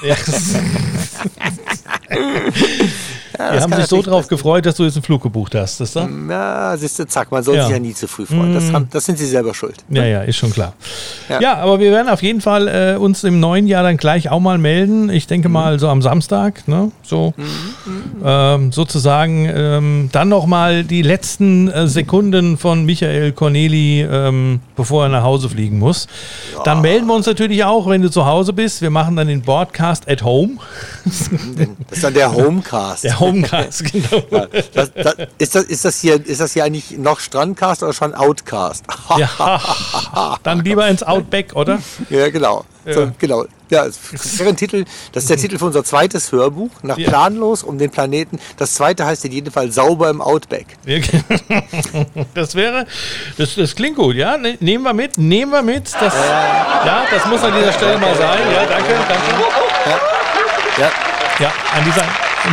Ja. 0.03 0.15
Ja, 3.37 3.51
die 3.53 3.61
haben 3.61 3.73
sich 3.73 3.87
so 3.87 4.01
drauf 4.01 4.27
gefreut, 4.27 4.65
dass 4.65 4.75
du 4.75 4.83
jetzt 4.83 4.95
einen 4.95 5.03
Flug 5.03 5.23
gebucht 5.23 5.55
hast. 5.55 5.79
Das 5.79 5.93
da? 5.93 6.07
Ja, 6.29 6.75
siehst 6.77 6.99
du, 6.99 7.07
zack, 7.07 7.31
man 7.31 7.43
soll 7.43 7.55
ja. 7.55 7.63
sich 7.63 7.71
ja 7.71 7.79
nie 7.79 7.93
zu 7.93 8.07
früh 8.07 8.25
freuen. 8.25 8.53
Das, 8.53 8.65
mm. 8.65 8.73
haben, 8.73 8.87
das, 8.91 9.05
sind 9.05 9.17
sie 9.17 9.25
selber 9.25 9.53
schuld. 9.53 9.77
Ja, 9.89 10.05
ja, 10.05 10.21
ist 10.21 10.37
schon 10.37 10.51
klar. 10.51 10.73
Ja, 11.29 11.41
ja 11.41 11.57
aber 11.57 11.79
wir 11.79 11.91
werden 11.91 12.09
auf 12.09 12.21
jeden 12.21 12.41
Fall 12.41 12.67
äh, 12.67 12.97
uns 12.97 13.23
im 13.23 13.39
neuen 13.39 13.67
Jahr 13.67 13.83
dann 13.83 13.97
gleich 13.97 14.29
auch 14.29 14.39
mal 14.39 14.57
melden. 14.57 15.09
Ich 15.09 15.27
denke 15.27 15.49
mhm. 15.49 15.53
mal 15.53 15.79
so 15.79 15.89
am 15.89 16.01
Samstag, 16.01 16.67
ne? 16.67 16.91
so 17.03 17.33
mhm. 17.37 18.23
ähm, 18.23 18.71
sozusagen 18.71 19.49
ähm, 19.53 20.09
dann 20.11 20.29
nochmal 20.29 20.83
die 20.83 21.01
letzten 21.01 21.69
äh, 21.69 21.87
Sekunden 21.87 22.57
von 22.57 22.85
Michael 22.85 23.31
Corneli, 23.31 24.01
ähm, 24.01 24.59
bevor 24.75 25.03
er 25.03 25.09
nach 25.09 25.23
Hause 25.23 25.49
fliegen 25.49 25.79
muss. 25.79 26.07
Ja. 26.55 26.63
Dann 26.63 26.81
melden 26.81 27.07
wir 27.07 27.13
uns 27.13 27.25
natürlich 27.25 27.63
auch, 27.63 27.87
wenn 27.87 28.01
du 28.01 28.09
zu 28.09 28.25
Hause 28.25 28.53
bist. 28.53 28.81
Wir 28.81 28.89
machen 28.89 29.15
dann 29.15 29.27
den 29.27 29.41
Broadcast 29.41 30.09
at 30.09 30.23
Home. 30.23 30.57
Das 31.05 31.97
ist 31.97 32.03
dann 32.03 32.13
der 32.13 32.33
Homecast. 32.33 33.03
Der 33.03 33.19
Homecast, 33.27 33.83
genau. 33.91 34.23
Ja, 34.31 34.47
das, 34.73 34.91
das, 34.93 35.15
ist, 35.37 35.55
das, 35.55 35.63
ist, 35.65 35.85
das 35.85 35.99
hier, 36.01 36.25
ist 36.25 36.41
das 36.41 36.53
hier 36.53 36.63
eigentlich 36.63 36.97
noch 36.97 37.19
Strandcast 37.19 37.83
oder 37.83 37.93
schon 37.93 38.13
Outcast? 38.13 38.85
ja, 39.17 40.37
dann 40.43 40.63
lieber 40.63 40.87
ins 40.87 41.03
Outback, 41.03 41.55
oder? 41.55 41.79
Ja, 42.09 42.29
genau. 42.29 42.65
Ja. 42.85 42.93
So, 42.93 43.11
genau. 43.17 43.45
Ja, 43.69 43.85
das 43.85 43.99
ein 44.41 44.55
Titel, 44.55 44.85
das 45.11 45.23
ist 45.23 45.29
der 45.29 45.37
Titel 45.37 45.57
für 45.57 45.65
unser 45.65 45.83
zweites 45.83 46.31
Hörbuch, 46.31 46.69
nach 46.83 46.99
ja. 46.99 47.09
Planlos 47.09 47.63
um 47.63 47.79
den 47.79 47.89
Planeten. 47.89 48.39
Das 48.57 48.75
zweite 48.75 49.05
heißt 49.05 49.25
in 49.25 49.31
jedem 49.31 49.51
Fall 49.51 49.71
Sauber 49.71 50.09
im 50.09 50.21
Outback. 50.21 50.77
Das 52.33 52.53
wäre, 52.55 52.85
das, 53.37 53.55
das 53.55 53.75
klingt 53.75 53.95
gut, 53.95 54.15
ja? 54.15 54.37
Ne, 54.37 54.57
nehmen 54.59 54.83
wir 54.83 54.93
mit, 54.93 55.17
nehmen 55.17 55.51
wir 55.51 55.61
mit. 55.61 55.93
Das, 55.93 56.13
ja, 56.13 57.05
das 57.09 57.25
muss 57.25 57.41
an 57.43 57.53
dieser 57.57 57.71
Stelle 57.71 57.97
mal 57.97 58.15
sein. 58.15 58.39
Ja, 58.51 58.65
danke, 58.65 58.93
danke. 59.07 59.99
Ja, 60.77 60.91
ja. 61.39 61.51
an 61.75 61.83
dieser, 61.83 62.03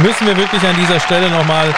müssen 0.03 0.27
wir 0.27 0.37
wirklich 0.37 0.63
an 0.67 0.77
dieser 0.77 0.99
Stelle 1.01 1.31
nochmal 1.31 1.73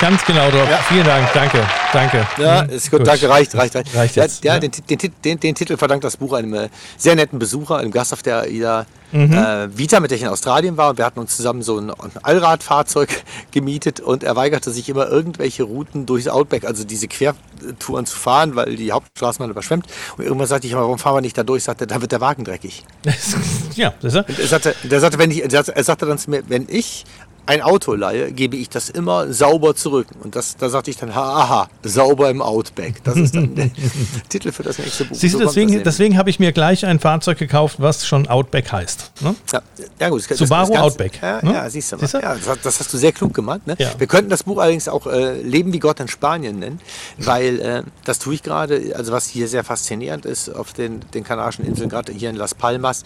ganz 0.00 0.24
genau 0.24 0.50
drauf. 0.50 0.68
Ja. 0.68 0.78
Vielen 0.78 1.04
Dank, 1.04 1.32
danke, 1.32 1.66
danke. 1.92 2.26
Ja, 2.38 2.62
hm, 2.62 2.70
ist 2.70 2.90
gut, 2.90 3.00
gut, 3.00 3.08
danke, 3.08 3.28
reicht, 3.28 3.54
reicht, 3.54 3.74
reicht. 3.74 3.94
reicht 3.94 4.16
jetzt, 4.16 4.44
ja, 4.44 4.54
ja. 4.54 4.60
Den, 4.60 4.70
den, 4.70 4.98
den, 5.24 5.40
den, 5.40 5.54
Titel 5.54 5.76
verdankt 5.76 6.04
das 6.04 6.16
Buch 6.16 6.32
einem 6.32 6.54
äh, 6.54 6.68
sehr 6.96 7.14
netten 7.14 7.38
Besucher, 7.38 7.78
einem 7.78 7.90
Gast 7.90 8.12
auf 8.12 8.22
der 8.22 8.42
AIDA 8.42 8.86
mhm. 9.12 9.32
äh, 9.32 9.76
Vita, 9.76 10.00
mit 10.00 10.10
der 10.10 10.16
ich 10.16 10.22
in 10.22 10.28
Australien 10.28 10.76
war. 10.76 10.90
Und 10.90 10.98
wir 10.98 11.04
hatten 11.04 11.18
uns 11.18 11.36
zusammen 11.36 11.62
so 11.62 11.78
ein, 11.78 11.92
Allradfahrzeug 12.22 13.08
gemietet 13.50 14.00
und 14.00 14.24
er 14.24 14.36
weigerte 14.36 14.70
sich 14.70 14.88
immer 14.88 15.08
irgendwelche 15.08 15.64
Routen 15.64 16.06
durchs 16.06 16.28
Outback, 16.28 16.64
also 16.64 16.84
diese 16.84 17.08
Quertouren 17.08 18.06
zu 18.06 18.16
fahren, 18.16 18.54
weil 18.54 18.76
die 18.76 18.92
Hauptstraßen 18.92 19.40
waren 19.40 19.50
überschwemmt. 19.50 19.86
Und 20.16 20.24
irgendwann 20.24 20.46
sagte 20.46 20.66
ich 20.66 20.72
immer, 20.72 20.82
warum 20.82 20.98
fahren 20.98 21.16
wir 21.16 21.20
nicht 21.20 21.36
da 21.36 21.42
durch? 21.42 21.64
Sagte, 21.64 21.86
da 21.86 22.00
wird 22.00 22.12
der 22.12 22.20
Wagen 22.20 22.44
dreckig. 22.44 22.84
ja, 23.74 23.94
das 24.00 24.14
ist 24.14 24.28
er. 24.28 24.38
Er 24.38 24.46
sagte, 24.46 24.74
der 24.84 25.00
sagte, 25.00 25.18
wenn 25.18 25.30
ich, 25.30 25.42
er 25.42 25.84
sagte 25.84 26.06
dann 26.06 26.18
zu 26.18 26.30
mir, 26.30 26.42
wenn 26.48 26.66
ich 26.68 27.04
ein 27.48 27.62
Auto 27.62 27.94
leihe, 27.94 28.30
gebe 28.30 28.56
ich 28.56 28.68
das 28.68 28.90
immer 28.90 29.32
sauber 29.32 29.74
zurück. 29.74 30.08
Und 30.22 30.36
das, 30.36 30.58
da 30.58 30.68
sagte 30.68 30.90
ich 30.90 30.98
dann, 30.98 31.10
aha, 31.10 31.70
sauber 31.82 32.28
im 32.28 32.42
Outback. 32.42 33.02
Das 33.04 33.16
ist 33.16 33.34
dann 33.34 33.54
der 33.54 33.70
Titel 34.28 34.52
für 34.52 34.62
das 34.62 34.78
nächste 34.78 35.06
Buch. 35.06 35.16
Siehst 35.16 35.34
du, 35.34 35.38
so 35.38 35.44
deswegen, 35.46 35.82
deswegen 35.82 36.18
habe 36.18 36.28
ich 36.28 36.38
mir 36.38 36.52
gleich 36.52 36.84
ein 36.84 37.00
Fahrzeug 37.00 37.38
gekauft, 37.38 37.76
was 37.78 38.06
schon 38.06 38.28
Outback 38.28 38.70
heißt. 38.70 39.12
Ne? 39.22 39.34
Ja, 39.50 39.62
ja, 39.98 40.08
gut. 40.10 40.30
Das, 40.30 40.36
Subaru 40.36 40.72
das 40.74 40.82
Outback. 40.82 41.22
Ja, 41.22 41.42
ne? 41.42 41.54
ja, 41.54 41.70
siehst 41.70 41.90
du 41.90 41.96
mal. 41.96 42.06
Ja, 42.12 42.34
das, 42.34 42.60
das, 42.62 42.80
hast 42.80 42.92
du 42.92 42.98
sehr 42.98 43.12
klug 43.12 43.32
gemacht. 43.32 43.66
Ne? 43.66 43.76
Ja. 43.78 43.92
Wir 43.96 44.06
könnten 44.06 44.28
das 44.28 44.42
Buch 44.42 44.58
allerdings 44.58 44.86
auch 44.86 45.06
äh, 45.06 45.40
Leben 45.40 45.72
wie 45.72 45.78
Gott 45.78 46.00
in 46.00 46.08
Spanien 46.08 46.58
nennen, 46.58 46.80
weil 47.16 47.60
äh, 47.60 47.82
das 48.04 48.18
tue 48.18 48.34
ich 48.34 48.42
gerade, 48.42 48.92
also 48.94 49.10
was 49.12 49.26
hier 49.26 49.48
sehr 49.48 49.64
faszinierend 49.64 50.26
ist 50.26 50.54
auf 50.54 50.74
den, 50.74 51.00
den 51.14 51.24
Kanarischen 51.24 51.64
Inseln, 51.64 51.88
gerade 51.88 52.12
hier 52.12 52.28
in 52.28 52.36
Las 52.36 52.54
Palmas. 52.54 53.04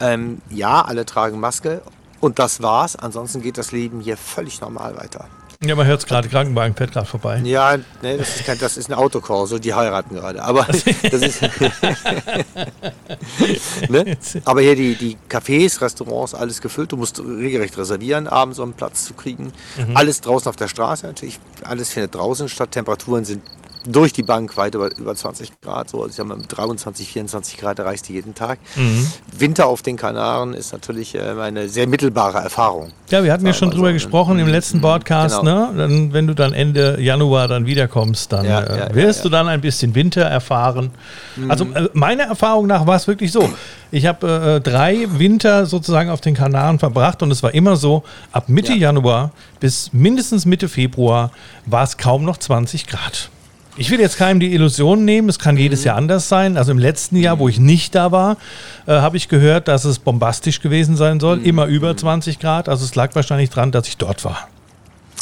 Ähm, 0.00 0.40
ja, 0.48 0.80
alle 0.80 1.04
tragen 1.04 1.38
Maske 1.38 1.82
und 2.22 2.38
das 2.38 2.62
war's. 2.62 2.96
Ansonsten 2.96 3.42
geht 3.42 3.58
das 3.58 3.72
Leben 3.72 4.00
hier 4.00 4.16
völlig 4.16 4.60
normal 4.60 4.96
weiter. 4.96 5.26
Ja, 5.64 5.76
man 5.76 5.86
hört 5.86 6.00
es 6.00 6.06
gerade, 6.06 6.28
Krankenwagen 6.28 6.74
fährt 6.74 6.92
gerade 6.92 7.06
vorbei. 7.06 7.40
Ja, 7.44 7.76
nee, 8.02 8.16
das 8.16 8.36
ist, 8.36 8.44
kein, 8.44 8.58
das 8.58 8.76
ist 8.76 8.90
ein 8.90 8.94
Autokorso, 8.94 9.60
die 9.60 9.72
heiraten 9.72 10.16
gerade. 10.16 10.42
Aber 10.42 10.66
das 10.66 10.82
ist. 11.22 11.42
ne? 13.88 14.16
Aber 14.44 14.60
hier 14.60 14.74
die, 14.74 14.96
die 14.96 15.16
Cafés, 15.28 15.80
Restaurants, 15.80 16.34
alles 16.34 16.60
gefüllt. 16.60 16.90
Du 16.90 16.96
musst 16.96 17.20
regelrecht 17.20 17.78
reservieren, 17.78 18.26
abends 18.26 18.58
um 18.58 18.70
einen 18.70 18.72
Platz 18.72 19.04
zu 19.04 19.14
kriegen. 19.14 19.52
Mhm. 19.76 19.96
Alles 19.96 20.20
draußen 20.20 20.48
auf 20.48 20.56
der 20.56 20.66
Straße 20.66 21.06
natürlich. 21.06 21.38
Alles 21.62 21.90
findet 21.90 22.16
draußen 22.16 22.48
statt. 22.48 22.72
Temperaturen 22.72 23.24
sind 23.24 23.42
durch 23.86 24.12
die 24.12 24.22
Bank 24.22 24.56
weit 24.56 24.74
über, 24.74 24.96
über 24.96 25.14
20 25.14 25.60
Grad. 25.60 25.90
So, 25.90 25.98
also 25.98 26.10
ich 26.10 26.16
sag 26.16 26.26
mal, 26.26 26.38
23, 26.46 27.08
24 27.08 27.58
Grad 27.58 27.78
erreichst 27.78 28.08
du 28.08 28.12
jeden 28.12 28.34
Tag. 28.34 28.58
Mhm. 28.76 29.06
Winter 29.36 29.66
auf 29.66 29.82
den 29.82 29.96
Kanaren 29.96 30.54
ist 30.54 30.72
natürlich 30.72 31.14
äh, 31.14 31.20
eine 31.20 31.68
sehr 31.68 31.86
mittelbare 31.86 32.38
Erfahrung. 32.38 32.92
Ja, 33.10 33.24
wir 33.24 33.32
hatten 33.32 33.46
ja 33.46 33.52
schon 33.52 33.70
drüber 33.70 33.88
so. 33.88 33.94
gesprochen 33.94 34.38
im 34.38 34.48
letzten 34.48 34.78
mhm. 34.78 34.82
Podcast, 34.82 35.40
genau. 35.40 35.72
ne? 35.72 35.78
Dann, 35.78 36.12
wenn 36.12 36.26
du 36.26 36.34
dann 36.34 36.52
Ende 36.52 37.00
Januar 37.00 37.48
dann 37.48 37.66
wiederkommst, 37.66 38.32
dann 38.32 38.44
ja, 38.44 38.60
äh, 38.60 38.78
ja, 38.78 38.94
wirst 38.94 39.20
ja, 39.20 39.22
du 39.24 39.28
dann 39.30 39.48
ein 39.48 39.60
bisschen 39.60 39.94
Winter 39.94 40.22
erfahren. 40.22 40.90
Mhm. 41.36 41.50
Also 41.50 41.64
äh, 41.74 41.88
meiner 41.92 42.24
Erfahrung 42.24 42.66
nach 42.66 42.86
war 42.86 42.96
es 42.96 43.06
wirklich 43.08 43.32
so. 43.32 43.48
Ich 43.90 44.06
habe 44.06 44.56
äh, 44.56 44.60
drei 44.60 45.06
Winter 45.18 45.66
sozusagen 45.66 46.08
auf 46.08 46.20
den 46.20 46.34
Kanaren 46.34 46.78
verbracht 46.78 47.22
und 47.22 47.30
es 47.30 47.42
war 47.42 47.52
immer 47.52 47.76
so, 47.76 48.04
ab 48.32 48.48
Mitte 48.48 48.72
Januar 48.72 49.32
bis 49.60 49.92
mindestens 49.92 50.46
Mitte 50.46 50.68
Februar 50.68 51.30
war 51.66 51.84
es 51.84 51.98
kaum 51.98 52.24
noch 52.24 52.38
20 52.38 52.86
Grad. 52.86 53.30
Ich 53.76 53.90
will 53.90 54.00
jetzt 54.00 54.18
keinem 54.18 54.38
die 54.38 54.52
Illusion 54.52 55.04
nehmen, 55.04 55.30
es 55.30 55.38
kann 55.38 55.56
jedes 55.56 55.80
mhm. 55.80 55.86
Jahr 55.86 55.96
anders 55.96 56.28
sein. 56.28 56.56
Also 56.56 56.72
im 56.72 56.78
letzten 56.78 57.16
Jahr, 57.16 57.38
wo 57.38 57.48
ich 57.48 57.58
nicht 57.58 57.94
da 57.94 58.12
war, 58.12 58.36
äh, 58.86 58.92
habe 58.92 59.16
ich 59.16 59.28
gehört, 59.28 59.66
dass 59.68 59.84
es 59.84 59.98
bombastisch 59.98 60.60
gewesen 60.60 60.96
sein 60.96 61.20
soll, 61.20 61.38
mhm. 61.38 61.44
immer 61.44 61.66
über 61.66 61.96
20 61.96 62.38
Grad. 62.38 62.68
Also 62.68 62.84
es 62.84 62.94
lag 62.94 63.14
wahrscheinlich 63.14 63.50
dran, 63.50 63.72
dass 63.72 63.88
ich 63.88 63.96
dort 63.96 64.24
war. 64.24 64.48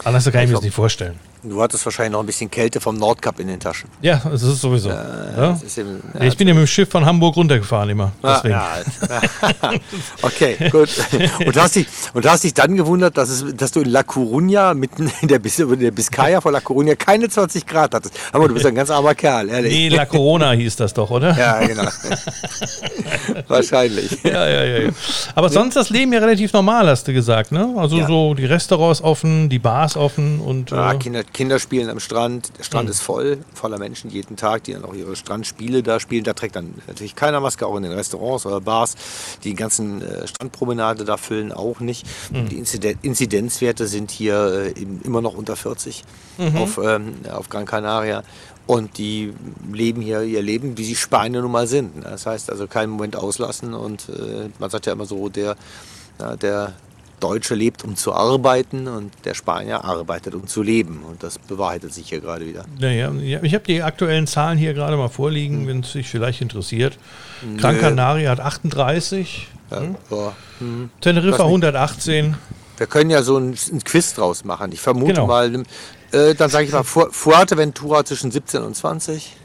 Anders 0.05 0.25
kann 0.25 0.43
ich 0.43 0.49
mir 0.49 0.55
das 0.55 0.63
nicht 0.63 0.75
vorstellen. 0.75 1.19
Du 1.43 1.63
hattest 1.63 1.85
wahrscheinlich 1.87 2.13
noch 2.13 2.21
ein 2.21 2.27
bisschen 2.27 2.51
Kälte 2.51 2.81
vom 2.81 2.97
Nordkap 2.97 3.41
in 3.41 3.49
den 3.49 3.59
Taschen. 3.59 3.89
Ja, 4.03 4.21
das 4.31 4.43
ist 4.43 4.61
sowieso. 4.61 4.91
Äh, 4.91 4.93
ja? 4.93 5.59
Ist 5.65 5.79
eben, 5.79 6.03
ja, 6.13 6.27
ich 6.27 6.37
bin 6.37 6.47
ja 6.47 6.53
mit 6.53 6.65
dem 6.65 6.67
Schiff 6.67 6.91
von 6.91 7.07
Hamburg 7.07 7.37
runtergefahren 7.37 7.89
immer. 7.89 8.13
Ah, 8.21 8.35
deswegen. 8.35 8.55
Ja, 8.55 9.73
okay, 10.23 10.57
gut. 10.71 10.91
Und 11.47 11.57
du, 11.57 11.61
hast 11.61 11.77
dich, 11.77 11.87
und 12.13 12.29
hast 12.29 12.45
dich 12.45 12.53
dann 12.53 12.77
gewundert, 12.77 13.17
dass, 13.17 13.31
es, 13.31 13.57
dass 13.57 13.73
du 13.73 13.81
in 13.81 13.91
La 13.91 14.01
Coruña, 14.01 14.75
mitten 14.75 15.11
in 15.23 15.29
der, 15.29 15.39
Bis 15.39 15.57
der 15.57 15.91
Biscaya 15.91 16.41
von 16.41 16.53
La 16.53 16.59
Coruña, 16.59 16.95
keine 16.95 17.29
20 17.29 17.67
Grad 17.67 17.95
hattest. 17.95 18.15
Aber 18.33 18.47
du 18.47 18.55
bist 18.55 18.67
ein 18.67 18.75
ganz 18.75 18.91
armer 18.91 19.15
Kerl, 19.15 19.49
ehrlich. 19.49 19.73
Nee, 19.73 19.89
La 19.89 20.05
Corona 20.05 20.53
hieß 20.53 20.77
das 20.77 20.93
doch, 20.93 21.11
oder? 21.11 21.37
Ja, 21.37 21.67
genau. 21.67 21.89
Wahrscheinlich. 23.49 24.23
Ja, 24.23 24.47
ja, 24.47 24.65
ja. 24.65 24.91
Aber 25.35 25.49
sonst 25.49 25.75
das 25.75 25.91
Leben 25.91 26.13
ja 26.13 26.21
relativ 26.21 26.53
normal, 26.53 26.89
hast 26.89 27.09
du 27.09 27.13
gesagt, 27.13 27.53
ne? 27.53 27.75
Also 27.77 28.05
so 28.07 28.35
die 28.35 28.45
Restaurants 28.45 29.01
offen, 29.03 29.49
die 29.49 29.59
Bars 29.59 29.97
offen 29.97 30.41
und. 30.41 30.71
Ja, 30.71 30.93
äh, 30.93 30.99
Kinder, 30.99 31.23
Kinder 31.33 31.59
spielen 31.59 31.89
am 31.89 32.01
Strand. 32.01 32.53
Der 32.59 32.65
Strand 32.65 32.87
mhm. 32.87 32.91
ist 32.91 33.01
voll, 33.01 33.39
voller 33.55 33.79
Menschen 33.79 34.11
jeden 34.11 34.37
Tag, 34.37 34.65
die 34.65 34.73
dann 34.73 34.85
auch 34.85 34.95
ihre 34.95 35.17
Strandspiele 35.17 35.83
da 35.83 36.01
spielen. 36.01 36.25
Da 36.25 36.33
trägt 36.33 36.57
dann 36.57 36.75
natürlich 36.87 37.15
keiner 37.15 37.41
Maske, 37.41 37.67
auch 37.67 37.77
in 37.77 37.83
den 37.83 37.93
Restaurants 37.93 38.47
oder 38.47 38.61
Bars. 38.61 38.97
Die 39.45 39.55
ganzen 39.55 40.03
äh, 40.03 40.27
Strandpromenade 40.27 41.05
da 41.05 41.17
füllen 41.17 41.53
auch 41.53 41.81
nicht. 41.81 42.07
Mhm. 42.33 42.49
Die 42.49 42.59
Inziden 42.59 42.99
Inzidenzwerte 43.03 43.87
sind 43.87 44.11
hier 44.11 44.73
äh, 44.77 44.87
immer 45.05 45.21
noch 45.21 45.35
unter 45.35 45.57
40 45.57 46.05
mhm. 46.39 46.57
auf, 46.57 46.79
ähm, 46.79 47.15
auf 47.31 47.49
Gran 47.49 47.67
Canaria. 47.67 48.23
Und 48.67 48.99
die 48.99 49.33
leben 49.73 50.01
hier 50.01 50.23
ihr 50.23 50.43
Leben, 50.43 50.79
wie 50.79 50.85
sie 50.85 50.95
Spanier 50.95 51.43
nun 51.43 51.51
mal 51.51 51.67
sind. 51.67 52.05
Das 52.05 52.27
heißt 52.27 52.51
also 52.51 52.67
keinen 52.67 52.91
Moment 52.91 53.17
auslassen. 53.17 53.75
Und 53.75 54.09
äh, 54.09 54.49
man 54.59 54.71
sagt 54.71 54.87
ja 54.87 54.93
immer 54.93 55.07
so, 55.07 55.29
der, 55.29 55.57
der 56.41 56.75
Deutsche 57.21 57.55
lebt, 57.55 57.85
um 57.85 57.97
zu 57.97 58.13
arbeiten 58.13 58.89
und 58.89 59.13
der 59.25 59.35
Spanier 59.35 59.85
arbeitet, 59.85 60.35
um 60.35 60.47
zu 60.47 60.63
leben. 60.63 61.03
Und 61.09 61.23
das 61.23 61.39
bewahrheitet 61.39 61.93
sich 61.93 62.09
hier 62.09 62.21
gerade 62.21 62.47
wieder. 62.47 62.65
Naja, 62.79 63.13
ich 63.43 63.55
habe 63.55 63.65
die 63.65 63.83
aktuellen 63.83 64.27
Zahlen 64.27 64.59
hier 64.59 64.75
gerade 64.75 64.97
mal 64.97 65.09
vorliegen, 65.09 65.61
hm. 65.61 65.67
wenn 65.67 65.81
es 65.81 65.93
sich 65.93 66.09
vielleicht 66.09 66.41
interessiert. 66.41 66.99
Gran 67.57 67.79
Canaria 67.79 68.31
hat 68.31 68.41
38, 68.41 69.49
ja, 69.71 69.81
hm? 69.81 69.97
hm. 70.59 70.91
Teneriffa 71.01 71.45
118. 71.45 72.37
Wir 72.77 72.87
können 72.87 73.11
ja 73.11 73.23
so 73.23 73.37
ein, 73.37 73.55
ein 73.73 73.85
Quiz 73.85 74.15
draus 74.15 74.45
machen. 74.45 74.73
Ich 74.73 74.81
vermute 74.81 75.13
genau. 75.13 75.27
mal, 75.27 75.63
äh, 76.13 76.35
dann 76.35 76.51
sage 76.51 76.65
ich 76.65 76.73
mal 76.73 76.83
Fuerteventura 76.83 78.05
zwischen 78.05 78.31
17 78.31 78.63
und 78.63 78.75
20. 78.75 79.37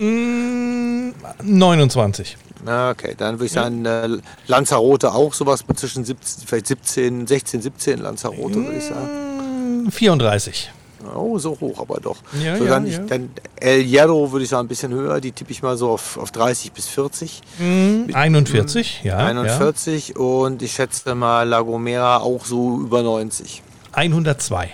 29. 1.44 2.38
Okay, 2.66 3.14
dann 3.18 3.36
würde 3.36 3.46
ich 3.46 3.52
sagen, 3.52 3.86
äh, 3.86 4.10
Lanzarote 4.48 5.14
auch 5.14 5.34
sowas 5.34 5.64
zwischen 5.76 6.04
17, 6.04 6.48
vielleicht 6.48 6.68
17, 6.68 7.28
16, 7.28 7.62
17 7.62 8.00
Lanzarote, 8.00 8.56
würde 8.56 8.78
ich 8.78 8.86
sagen. 8.86 9.92
34. 9.92 10.72
Oh, 11.14 11.38
so 11.38 11.58
hoch 11.60 11.80
aber 11.80 12.00
doch. 12.00 12.18
Ja, 12.44 12.58
so, 12.58 12.64
ja, 12.64 12.70
dann, 12.72 12.88
ja. 12.88 13.00
Ich, 13.00 13.08
dann 13.08 13.30
El 13.58 13.84
Hierro 13.84 14.32
würde 14.32 14.44
ich 14.44 14.50
sagen 14.50 14.66
ein 14.66 14.68
bisschen 14.68 14.92
höher, 14.92 15.22
die 15.22 15.32
tippe 15.32 15.52
ich 15.52 15.62
mal 15.62 15.78
so 15.78 15.92
auf, 15.92 16.18
auf 16.18 16.32
30 16.32 16.72
bis 16.72 16.88
40. 16.88 17.42
Mm, 17.60 18.14
41, 18.14 19.02
ja. 19.04 19.18
41 19.18 20.16
und 20.16 20.64
ich 20.64 20.74
schätze 20.74 21.14
mal 21.14 21.48
La 21.48 21.62
Gomera 21.62 22.18
auch 22.18 22.46
so 22.46 22.80
über 22.80 23.04
90. 23.04 23.62
102. 23.92 24.72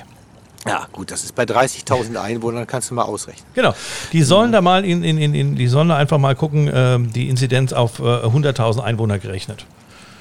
Ja, 0.68 0.88
gut, 0.92 1.12
das 1.12 1.24
ist 1.24 1.34
bei 1.34 1.44
30.000 1.44 2.16
Einwohnern, 2.18 2.68
kannst 2.68 2.92
du 2.92 2.96
mal 2.96 3.04
ausrechnen. 3.04 3.46
Genau. 3.54 3.74
Die 4.14 4.22
sollen 4.22 4.52
da 4.52 4.62
mal 4.62 4.86
in, 4.86 5.04
in, 5.04 5.18
in, 5.18 5.34
in, 5.34 5.56
die 5.56 5.68
sollen 5.68 5.90
da 5.90 5.98
einfach 5.98 6.20
mal 6.20 6.36
gucken, 6.36 6.68
äh, 6.68 7.00
die 7.00 7.30
Inzidenz 7.30 7.74
auf 7.74 8.00
äh, 8.00 8.04
100.000 8.04 8.82
Einwohner 8.82 9.18
gerechnet. 9.18 9.66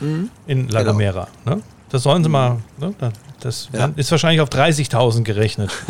Mhm. 0.01 0.31
In 0.47 0.69
La 0.69 0.81
genau. 0.81 0.93
Gomera. 0.93 1.29
Genau. 1.45 1.57
Ne? 1.57 1.63
Das 1.91 2.05
sollen 2.05 2.23
sie 2.23 2.29
mhm. 2.29 2.33
mal, 2.33 2.57
ne? 2.79 2.95
Das 3.41 3.71
ja. 3.73 3.91
ist 3.97 4.11
wahrscheinlich 4.11 4.41
auf 4.43 4.51
30.000 4.51 5.23
gerechnet. 5.23 5.71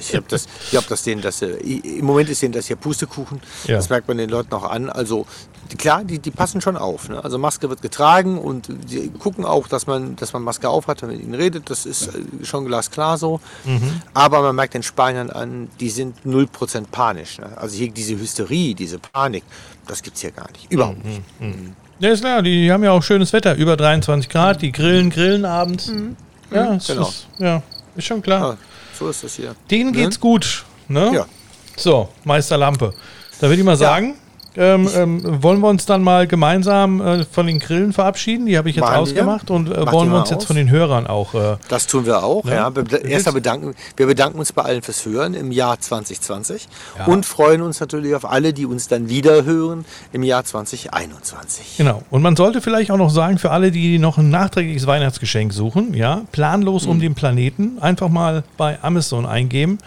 ich 0.00 0.14
habe 0.14 0.24
das, 0.26 0.46
ich 0.70 0.76
hab 0.76 0.88
das 0.88 1.02
denen, 1.02 1.20
das, 1.20 1.42
äh, 1.42 1.48
im 1.48 2.04
Moment 2.04 2.30
ist 2.30 2.42
denen 2.42 2.52
das 2.52 2.66
hier 2.66 2.76
Pustekuchen. 2.76 3.40
Ja. 3.66 3.76
Das 3.76 3.90
merkt 3.90 4.08
man 4.08 4.16
den 4.16 4.30
Leuten 4.30 4.52
auch 4.54 4.64
an. 4.64 4.88
Also 4.88 5.26
die, 5.70 5.76
klar, 5.76 6.04
die, 6.04 6.18
die 6.18 6.30
passen 6.30 6.60
schon 6.60 6.76
auf. 6.76 7.08
Ne? 7.08 7.22
Also 7.22 7.38
Maske 7.38 7.68
wird 7.68 7.82
getragen 7.82 8.38
und 8.38 8.68
die 8.68 9.10
gucken 9.10 9.44
auch, 9.44 9.68
dass 9.68 9.86
man, 9.86 10.16
dass 10.16 10.32
man 10.32 10.42
Maske 10.42 10.68
auf 10.68 10.86
hat, 10.86 11.02
wenn 11.02 11.10
man 11.10 11.18
mit 11.18 11.26
ihnen 11.26 11.34
redet. 11.34 11.70
Das 11.70 11.86
ist 11.86 12.08
äh, 12.08 12.44
schon 12.44 12.66
glasklar 12.66 13.18
so. 13.18 13.40
Mhm. 13.64 14.02
Aber 14.14 14.42
man 14.42 14.56
merkt 14.56 14.74
den 14.74 14.82
Spaniern 14.82 15.30
an, 15.30 15.68
die 15.78 15.90
sind 15.90 16.16
0% 16.26 16.84
panisch. 16.90 17.38
Ne? 17.38 17.46
Also 17.56 17.76
hier 17.76 17.90
diese 17.90 18.18
Hysterie, 18.18 18.74
diese 18.74 18.98
Panik, 18.98 19.44
das 19.86 20.02
gibt 20.02 20.16
es 20.16 20.22
hier 20.22 20.32
gar 20.32 20.50
nicht. 20.52 20.70
Überhaupt 20.70 21.04
mhm. 21.04 21.10
nicht. 21.10 21.40
Mhm. 21.40 21.76
Ja, 22.00 22.10
ist 22.10 22.20
klar, 22.20 22.42
die 22.42 22.72
haben 22.72 22.82
ja 22.82 22.92
auch 22.92 23.02
schönes 23.02 23.32
Wetter, 23.32 23.54
über 23.54 23.76
23 23.76 24.28
Grad, 24.30 24.62
die 24.62 24.72
grillen, 24.72 25.10
grillen 25.10 25.44
abends. 25.44 25.88
Mhm. 25.88 26.16
Ja, 26.50 26.78
genau. 26.86 27.08
Ist, 27.08 27.26
ja, 27.38 27.62
ist 27.94 28.06
schon 28.06 28.22
klar. 28.22 28.52
Ja, 28.52 28.56
so 28.98 29.08
ist 29.08 29.22
das 29.22 29.34
hier. 29.34 29.54
Denen 29.70 29.92
geht's 29.92 30.16
ne? 30.16 30.20
gut. 30.20 30.64
Ne? 30.88 31.10
Ja. 31.14 31.26
So, 31.76 32.08
Meister 32.24 32.56
Lampe. 32.56 32.94
Da 33.40 33.48
würde 33.48 33.60
ich 33.60 33.64
mal 33.64 33.76
sagen, 33.76 34.16
ähm, 34.56 34.88
ähm, 34.94 35.42
wollen 35.42 35.60
wir 35.60 35.68
uns 35.68 35.86
dann 35.86 36.02
mal 36.02 36.26
gemeinsam 36.26 37.00
äh, 37.00 37.24
von 37.24 37.46
den 37.46 37.58
Grillen 37.58 37.92
verabschieden? 37.92 38.46
Die 38.46 38.58
habe 38.58 38.68
ich 38.68 38.76
jetzt 38.76 38.84
Machen 38.84 38.96
ausgemacht 38.96 39.48
wir. 39.48 39.56
und 39.56 39.70
äh, 39.70 39.92
wollen 39.92 40.10
wir 40.10 40.18
uns 40.18 40.28
aus. 40.28 40.30
jetzt 40.30 40.44
von 40.44 40.56
den 40.56 40.70
Hörern 40.70 41.06
auch. 41.06 41.34
Äh, 41.34 41.56
das 41.68 41.86
tun 41.86 42.06
wir 42.06 42.22
auch. 42.22 42.44
Ja. 42.44 42.70
ja. 42.70 42.98
Erstmal 43.04 43.34
bedanken 43.34 43.74
wir 43.96 44.06
bedanken 44.06 44.38
uns 44.38 44.52
bei 44.52 44.62
allen 44.62 44.82
fürs 44.82 45.04
Hören 45.06 45.34
im 45.34 45.52
Jahr 45.52 45.78
2020 45.78 46.68
ja. 46.98 47.06
und 47.06 47.26
freuen 47.26 47.62
uns 47.62 47.80
natürlich 47.80 48.14
auf 48.14 48.24
alle, 48.28 48.52
die 48.52 48.66
uns 48.66 48.88
dann 48.88 49.08
wieder 49.08 49.44
hören 49.44 49.84
im 50.12 50.22
Jahr 50.22 50.44
2021. 50.44 51.76
Genau. 51.78 52.02
Und 52.10 52.22
man 52.22 52.36
sollte 52.36 52.60
vielleicht 52.60 52.90
auch 52.90 52.96
noch 52.96 53.10
sagen, 53.10 53.38
für 53.38 53.50
alle, 53.50 53.70
die 53.70 53.98
noch 53.98 54.18
ein 54.18 54.30
nachträgliches 54.30 54.86
Weihnachtsgeschenk 54.86 55.52
suchen, 55.52 55.94
ja, 55.94 56.22
planlos 56.32 56.84
mhm. 56.84 56.90
um 56.90 57.00
den 57.00 57.14
Planeten, 57.14 57.78
einfach 57.80 58.08
mal 58.08 58.44
bei 58.56 58.78
Amazon 58.82 59.26
eingeben 59.26 59.78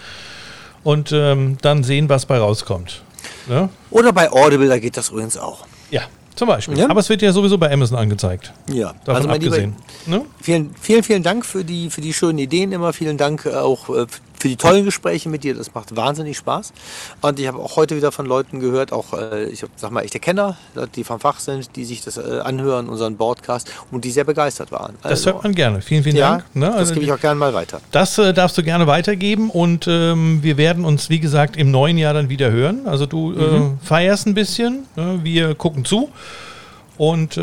und 0.84 1.12
ähm, 1.12 1.58
dann 1.62 1.84
sehen, 1.84 2.10
was 2.10 2.26
bei 2.26 2.38
rauskommt. 2.38 3.03
Ja? 3.50 3.70
Oder 3.90 4.14
bei 4.14 4.32
Audible, 4.32 4.68
da 4.68 4.80
geht 4.80 4.98
das 4.98 5.10
übrigens 5.10 5.38
auch. 5.38 5.66
Ja, 5.92 6.02
zum 6.36 6.48
Beispiel. 6.48 6.78
Ja? 6.78 6.90
Aber 6.90 7.00
es 7.00 7.10
wird 7.10 7.22
ja 7.22 7.32
sowieso 7.32 7.58
bei 7.58 7.72
Amazon 7.72 7.98
angezeigt. 7.98 8.54
Ja, 8.68 8.94
Davon 9.06 9.16
also 9.16 9.28
mein 9.28 9.38
abgesehen. 9.38 9.76
Lieber, 10.06 10.18
ne? 10.20 10.26
vielen, 10.42 10.76
vielen, 10.80 11.04
vielen 11.04 11.24
Dank 11.24 11.46
für 11.46 11.64
die, 11.64 11.90
für 11.90 12.02
die 12.02 12.14
schönen 12.14 12.40
Ideen 12.40 12.72
immer. 12.72 12.94
Vielen 12.94 13.18
Dank 13.18 13.46
auch 13.48 13.90
äh, 13.90 14.06
für 14.44 14.50
die 14.50 14.58
tollen 14.58 14.84
Gespräche 14.84 15.30
mit 15.30 15.46
dir. 15.46 15.56
Das 15.56 15.74
macht 15.74 15.96
wahnsinnig 15.96 16.36
Spaß. 16.36 16.74
Und 17.22 17.40
ich 17.40 17.48
habe 17.48 17.60
auch 17.60 17.78
heute 17.78 17.96
wieder 17.96 18.12
von 18.12 18.26
Leuten 18.26 18.60
gehört, 18.60 18.92
auch 18.92 19.14
äh, 19.14 19.46
ich 19.46 19.64
sag 19.78 19.92
mal 19.92 20.02
echte 20.02 20.20
Kenner, 20.20 20.58
die 20.98 21.06
vom 21.06 21.22
Fach 21.22 21.40
sind, 21.40 21.78
die 21.78 21.86
sich 21.86 22.04
das 22.04 22.18
äh, 22.18 22.42
anhören, 22.44 22.90
unseren 22.90 23.16
Podcast 23.16 23.72
und 23.90 24.04
die 24.04 24.12
sehr 24.12 24.26
begeistert 24.26 24.74
waren. 24.74 24.96
Also, 25.02 25.10
das 25.10 25.26
hört 25.26 25.44
man 25.44 25.56
gerne. 25.56 25.82
Vielen, 25.82 26.04
vielen 26.04 26.18
ja, 26.18 26.32
Dank. 26.32 26.56
Ne? 26.56 26.66
Also, 26.66 26.80
das 26.80 26.94
gebe 26.94 27.06
ich 27.06 27.12
auch 27.14 27.22
gerne 27.22 27.40
mal 27.40 27.54
weiter. 27.54 27.80
Das 27.92 28.18
äh, 28.18 28.34
darfst 28.34 28.58
du 28.58 28.64
gerne 28.64 28.86
weitergeben 28.86 29.50
und 29.50 29.88
ähm, 29.88 30.44
wir 30.44 30.58
werden 30.58 30.84
uns, 30.84 31.10
wie 31.10 31.22
gesagt, 31.22 31.56
im 31.56 31.72
neuen 31.72 31.98
Jahr 31.98 32.14
dann 32.14 32.28
wieder 32.28 32.52
hören. 32.52 32.86
Also 32.86 33.06
du 33.06 33.32
äh, 33.32 33.60
mhm. 33.60 33.80
feierst 33.82 34.28
ein 34.28 34.34
bisschen, 34.34 34.88
ne? 34.98 35.22
wir 35.24 35.56
gucken 35.56 35.86
zu 35.86 36.10
und 36.98 37.38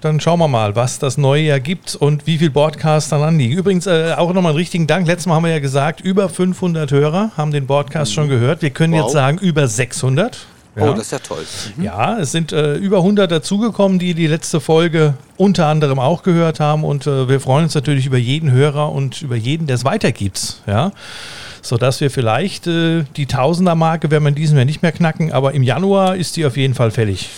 dann 0.00 0.20
schauen 0.20 0.38
wir 0.38 0.48
mal, 0.48 0.76
was 0.76 0.98
das 0.98 1.18
neue 1.18 1.42
Jahr 1.42 1.60
gibt 1.60 1.94
und 1.94 2.26
wie 2.26 2.38
viele 2.38 2.50
Broadcasts 2.50 3.10
dann 3.10 3.22
anliegen. 3.22 3.56
Übrigens 3.56 3.86
äh, 3.86 4.14
auch 4.16 4.32
nochmal 4.32 4.50
einen 4.50 4.58
richtigen 4.58 4.86
Dank. 4.86 5.06
Letztes 5.06 5.26
Mal 5.26 5.34
haben 5.34 5.44
wir 5.44 5.50
ja 5.50 5.58
gesagt, 5.58 6.00
über 6.00 6.28
500 6.28 6.90
Hörer 6.90 7.32
haben 7.36 7.50
den 7.50 7.66
Broadcast 7.66 8.12
mhm. 8.12 8.14
schon 8.14 8.28
gehört. 8.28 8.62
Wir 8.62 8.70
können 8.70 8.92
wow. 8.94 9.02
jetzt 9.02 9.12
sagen, 9.12 9.38
über 9.38 9.68
600. 9.68 10.46
Ja. 10.76 10.88
Oh, 10.88 10.92
das 10.92 11.06
ist 11.06 11.12
ja 11.12 11.18
toll. 11.18 11.44
Mhm. 11.76 11.84
Ja, 11.84 12.18
es 12.18 12.32
sind 12.32 12.52
äh, 12.52 12.76
über 12.76 12.98
100 12.98 13.30
dazugekommen, 13.30 13.98
die 13.98 14.14
die 14.14 14.26
letzte 14.26 14.60
Folge 14.60 15.14
unter 15.36 15.66
anderem 15.66 15.98
auch 15.98 16.22
gehört 16.22 16.60
haben. 16.60 16.84
Und 16.84 17.06
äh, 17.06 17.28
wir 17.28 17.40
freuen 17.40 17.64
uns 17.64 17.74
natürlich 17.74 18.06
über 18.06 18.18
jeden 18.18 18.50
Hörer 18.50 18.92
und 18.92 19.20
über 19.22 19.36
jeden, 19.36 19.66
der 19.66 19.74
es 19.74 19.84
weitergibt. 19.84 20.62
Ja 20.66 20.92
sodass 21.62 22.00
wir 22.00 22.10
vielleicht 22.10 22.66
äh, 22.66 23.04
die 23.16 23.26
Tausender-Marke 23.26 24.10
werden 24.10 24.24
wir 24.24 24.30
in 24.30 24.34
diesem 24.34 24.56
Jahr 24.56 24.64
nicht 24.64 24.80
mehr 24.80 24.92
knacken, 24.92 25.30
aber 25.30 25.52
im 25.52 25.62
Januar 25.62 26.16
ist 26.16 26.36
die 26.36 26.46
auf 26.46 26.56
jeden 26.56 26.72
Fall 26.72 26.90
fällig. 26.90 27.28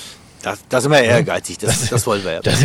Das, 0.42 0.58
das 0.68 0.82
sind 0.82 0.92
wir 0.92 1.00
ehrgeizig, 1.00 1.58
das, 1.58 1.88
das 1.90 2.06
wollen 2.06 2.24
wir 2.24 2.32
ja. 2.32 2.40
Das, 2.40 2.60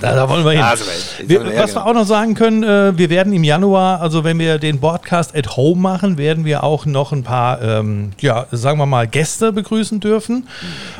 da, 0.00 0.14
da, 0.14 0.28
wollen 0.28 0.44
wir 0.44 0.52
hin. 0.52 0.62
Also, 0.62 0.84
wir, 1.26 1.44
wir 1.44 1.58
was 1.58 1.74
wir 1.74 1.84
auch 1.84 1.92
noch 1.92 2.06
sagen 2.06 2.34
können, 2.34 2.62
äh, 2.62 2.96
wir 2.96 3.10
werden 3.10 3.32
im 3.34 3.44
Januar, 3.44 4.00
also 4.00 4.24
wenn 4.24 4.38
wir 4.38 4.58
den 4.58 4.80
Podcast 4.80 5.36
at 5.36 5.56
Home 5.56 5.80
machen, 5.80 6.16
werden 6.16 6.46
wir 6.46 6.64
auch 6.64 6.86
noch 6.86 7.12
ein 7.12 7.24
paar, 7.24 7.60
ähm, 7.60 8.12
ja, 8.18 8.46
sagen 8.50 8.78
wir 8.78 8.86
mal, 8.86 9.06
Gäste 9.06 9.52
begrüßen 9.52 10.00
dürfen. 10.00 10.48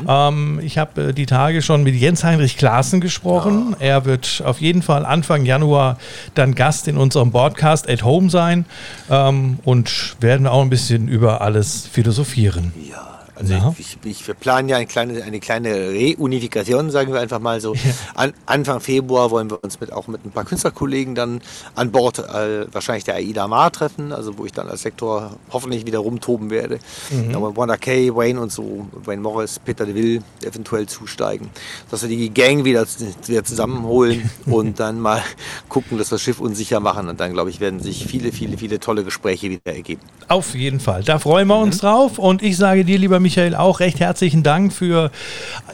Mhm. 0.01 0.07
Ähm, 0.07 0.59
ich 0.63 0.77
habe 0.77 1.09
äh, 1.09 1.13
die 1.13 1.25
Tage 1.25 1.63
schon 1.63 1.83
mit 1.83 1.95
Jens 1.95 2.23
Heinrich 2.23 2.57
Klaassen 2.57 3.01
gesprochen. 3.01 3.75
Ja. 3.79 3.85
Er 3.87 4.05
wird 4.05 4.43
auf 4.45 4.61
jeden 4.61 4.83
Fall 4.83 5.05
Anfang 5.05 5.45
Januar 5.45 5.97
dann 6.35 6.53
Gast 6.53 6.87
in 6.87 6.97
unserem 6.97 7.31
Podcast 7.31 7.89
at 7.89 8.03
Home 8.03 8.29
sein 8.29 8.65
ähm, 9.09 9.57
und 9.65 10.15
werden 10.19 10.45
auch 10.45 10.61
ein 10.61 10.69
bisschen 10.69 11.07
über 11.07 11.41
alles 11.41 11.87
philosophieren. 11.91 12.71
Ja. 12.87 13.18
Also 13.39 13.53
ja. 13.53 13.73
ich, 13.77 13.97
ich, 14.03 14.27
wir 14.27 14.33
planen 14.33 14.67
ja 14.67 14.75
eine 14.75 14.85
kleine, 14.85 15.23
eine 15.23 15.39
kleine 15.39 15.91
Reunifikation, 16.17 16.91
sagen 16.91 17.13
wir 17.13 17.21
einfach 17.21 17.39
mal 17.39 17.61
so. 17.61 17.73
Ja. 17.73 17.79
An, 18.15 18.33
Anfang 18.45 18.81
Februar 18.81 19.31
wollen 19.31 19.49
wir 19.49 19.63
uns 19.63 19.79
mit, 19.79 19.93
auch 19.93 20.07
mit 20.07 20.25
ein 20.25 20.31
paar 20.31 20.43
Künstlerkollegen 20.43 21.15
dann 21.15 21.39
an 21.73 21.91
Bord 21.91 22.19
äh, 22.19 22.71
wahrscheinlich 22.73 23.05
der 23.05 23.15
AIDA 23.15 23.47
Mar 23.47 23.71
treffen, 23.71 24.11
also 24.11 24.37
wo 24.37 24.45
ich 24.45 24.51
dann 24.51 24.67
als 24.67 24.81
Sektor 24.81 25.37
hoffentlich 25.51 25.85
wieder 25.85 25.99
rumtoben 25.99 26.49
werde. 26.49 26.79
Mhm. 27.11 27.33
Aber 27.33 27.55
Wanda 27.55 27.77
Kay, 27.77 28.13
Wayne 28.13 28.41
und 28.41 28.51
so, 28.51 28.87
Wayne 29.05 29.21
Morris, 29.21 29.57
Peter 29.59 29.85
DeVille 29.85 30.21
eventuell 30.43 30.87
zusteigen. 30.87 31.49
Dass 31.89 32.01
wir 32.01 32.09
die 32.09 32.33
Gang 32.33 32.65
wieder, 32.65 32.85
wieder 33.25 33.43
zusammenholen 33.45 34.29
und 34.47 34.81
dann 34.81 34.99
mal 34.99 35.23
gucken, 35.69 35.97
dass 35.97 36.11
wir 36.11 36.15
das 36.15 36.23
Schiff 36.23 36.41
unsicher 36.41 36.81
machen. 36.81 37.07
Und 37.07 37.21
dann, 37.21 37.31
glaube 37.31 37.51
ich, 37.51 37.61
werden 37.61 37.79
sich 37.79 38.05
viele, 38.05 38.33
viele, 38.33 38.57
viele 38.57 38.81
tolle 38.81 39.05
Gespräche 39.05 39.49
wieder 39.49 39.73
ergeben. 39.73 40.01
Auf 40.27 40.55
jeden 40.55 40.81
Fall. 40.81 41.03
Da 41.03 41.19
freuen 41.19 41.47
wir 41.47 41.57
uns 41.57 41.77
mhm. 41.77 41.87
drauf. 41.87 42.19
Und 42.19 42.43
ich 42.43 42.57
sage 42.57 42.83
dir, 42.83 42.97
lieber 42.97 43.21
Michael, 43.21 43.28
Michael, 43.29 43.53
auch 43.53 43.79
recht 43.79 43.99
herzlichen 43.99 44.41
Dank 44.41 44.73
für 44.73 45.11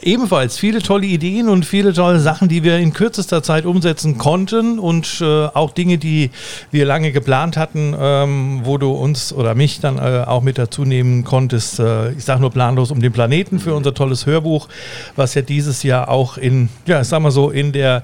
ebenfalls 0.02 0.58
viele 0.58 0.82
tolle 0.82 1.06
Ideen 1.06 1.48
und 1.48 1.64
viele 1.64 1.94
tolle 1.94 2.20
Sachen, 2.20 2.48
die 2.48 2.62
wir 2.62 2.76
in 2.76 2.92
kürzester 2.92 3.42
Zeit 3.42 3.64
umsetzen 3.64 4.18
konnten 4.18 4.78
und 4.78 5.22
äh, 5.22 5.46
auch 5.46 5.70
Dinge, 5.70 5.96
die 5.96 6.30
wir 6.70 6.84
lange 6.84 7.12
geplant 7.12 7.56
hatten, 7.56 7.96
ähm, 7.98 8.60
wo 8.64 8.76
du 8.76 8.92
uns 8.92 9.32
oder 9.32 9.54
mich 9.54 9.80
dann 9.80 9.96
äh, 9.96 10.24
auch 10.26 10.42
mit 10.42 10.58
dazu 10.58 10.84
nehmen 10.84 11.24
konntest. 11.24 11.80
Äh, 11.80 12.12
ich 12.12 12.26
sage 12.26 12.42
nur 12.42 12.50
planlos 12.50 12.90
um 12.90 13.00
den 13.00 13.10
Planeten 13.10 13.58
für 13.58 13.74
unser 13.74 13.94
tolles 13.94 14.26
Hörbuch, 14.26 14.68
was 15.16 15.32
ja 15.32 15.40
dieses 15.40 15.82
Jahr 15.82 16.10
auch 16.10 16.36
in, 16.36 16.68
ja, 16.84 17.00
ich 17.00 17.08
sag 17.08 17.20
mal 17.20 17.30
so, 17.30 17.48
in 17.48 17.72
der 17.72 18.02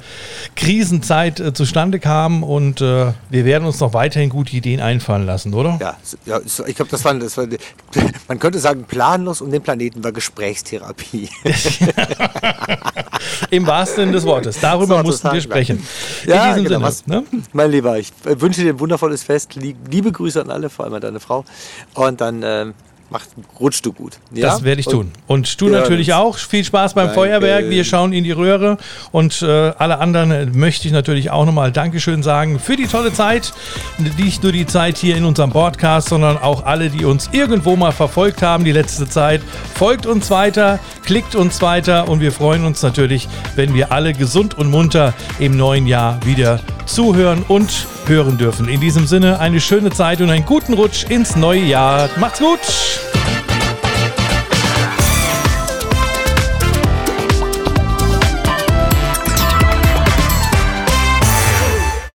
Krisenzeit 0.56 1.40
äh, 1.40 1.52
zustande 1.52 2.00
kam 2.00 2.42
und 2.42 2.80
äh, 2.80 3.12
wir 3.28 3.44
werden 3.44 3.66
uns 3.66 3.80
noch 3.80 3.92
weiterhin 3.92 4.30
gute 4.30 4.56
Ideen 4.56 4.80
einfallen 4.80 5.26
lassen, 5.26 5.52
oder? 5.52 5.76
Ja, 5.78 5.98
ja 6.24 6.40
ich 6.66 6.74
glaube, 6.74 6.90
das 6.90 7.04
war, 7.04 7.12
das 7.12 7.36
war, 7.36 7.46
man 8.28 8.38
könnte 8.38 8.58
sagen, 8.58 8.84
planlos 8.84 9.40
um 9.40 9.50
den 9.50 9.62
Planeten 9.62 10.04
war 10.04 10.12
Gesprächstherapie. 10.12 11.28
Im 13.50 13.66
wahrsten 13.66 14.04
Sinne 14.04 14.12
des 14.12 14.24
Wortes. 14.24 14.58
Darüber 14.60 15.02
mussten 15.02 15.32
wir 15.32 15.40
sprechen. 15.40 15.86
Ja, 16.26 16.54
In 16.54 16.64
diesem 16.64 16.78
genau, 16.78 16.90
Sinne. 16.90 17.16
Was, 17.22 17.32
ne? 17.32 17.42
Mein 17.52 17.70
Lieber, 17.70 17.98
ich 17.98 18.12
wünsche 18.24 18.62
dir 18.62 18.72
ein 18.74 18.80
wundervolles 18.80 19.22
Fest. 19.22 19.54
Liebe 19.54 20.12
Grüße 20.12 20.40
an 20.40 20.50
alle, 20.50 20.70
vor 20.70 20.84
allem 20.84 20.94
an 20.94 21.00
deine 21.00 21.20
Frau. 21.20 21.44
Und 21.94 22.20
dann 22.20 22.42
ähm, 22.44 22.74
Mach, 23.12 23.26
rutschst 23.60 23.84
du 23.84 23.92
gut. 23.92 24.18
Ja? 24.32 24.46
Das 24.46 24.64
werde 24.64 24.80
ich 24.80 24.86
tun. 24.86 25.10
Und 25.26 25.60
du 25.60 25.68
natürlich 25.68 26.14
auch. 26.14 26.38
Viel 26.38 26.64
Spaß 26.64 26.94
beim 26.94 27.08
Danke. 27.08 27.20
Feuerwerk. 27.20 27.68
Wir 27.68 27.84
schauen 27.84 28.14
in 28.14 28.24
die 28.24 28.32
Röhre. 28.32 28.78
Und 29.10 29.42
äh, 29.42 29.46
alle 29.46 29.98
anderen 29.98 30.30
äh, 30.30 30.46
möchte 30.46 30.88
ich 30.88 30.94
natürlich 30.94 31.30
auch 31.30 31.44
nochmal 31.44 31.72
Dankeschön 31.72 32.22
sagen 32.22 32.58
für 32.58 32.74
die 32.74 32.86
tolle 32.86 33.12
Zeit. 33.12 33.52
Nicht 34.16 34.42
nur 34.42 34.52
die 34.52 34.64
Zeit 34.64 34.96
hier 34.96 35.14
in 35.16 35.26
unserem 35.26 35.50
Podcast, 35.50 36.08
sondern 36.08 36.38
auch 36.38 36.64
alle, 36.64 36.88
die 36.88 37.04
uns 37.04 37.28
irgendwo 37.32 37.76
mal 37.76 37.92
verfolgt 37.92 38.40
haben 38.40 38.64
die 38.64 38.72
letzte 38.72 39.06
Zeit. 39.06 39.42
Folgt 39.74 40.06
uns 40.06 40.30
weiter, 40.30 40.78
klickt 41.04 41.34
uns 41.34 41.60
weiter 41.60 42.08
und 42.08 42.20
wir 42.20 42.32
freuen 42.32 42.64
uns 42.64 42.82
natürlich, 42.82 43.28
wenn 43.56 43.74
wir 43.74 43.92
alle 43.92 44.14
gesund 44.14 44.56
und 44.56 44.70
munter 44.70 45.12
im 45.38 45.58
neuen 45.58 45.86
Jahr 45.86 46.18
wieder 46.24 46.60
zuhören 46.86 47.44
und 47.48 47.86
hören 48.06 48.38
dürfen. 48.38 48.68
In 48.68 48.80
diesem 48.80 49.06
Sinne 49.06 49.40
eine 49.40 49.60
schöne 49.60 49.90
Zeit 49.90 50.20
und 50.20 50.30
einen 50.30 50.44
guten 50.44 50.74
Rutsch 50.74 51.04
ins 51.08 51.36
neue 51.36 51.62
Jahr. 51.62 52.08
Macht's 52.18 52.40
gut! 52.40 53.11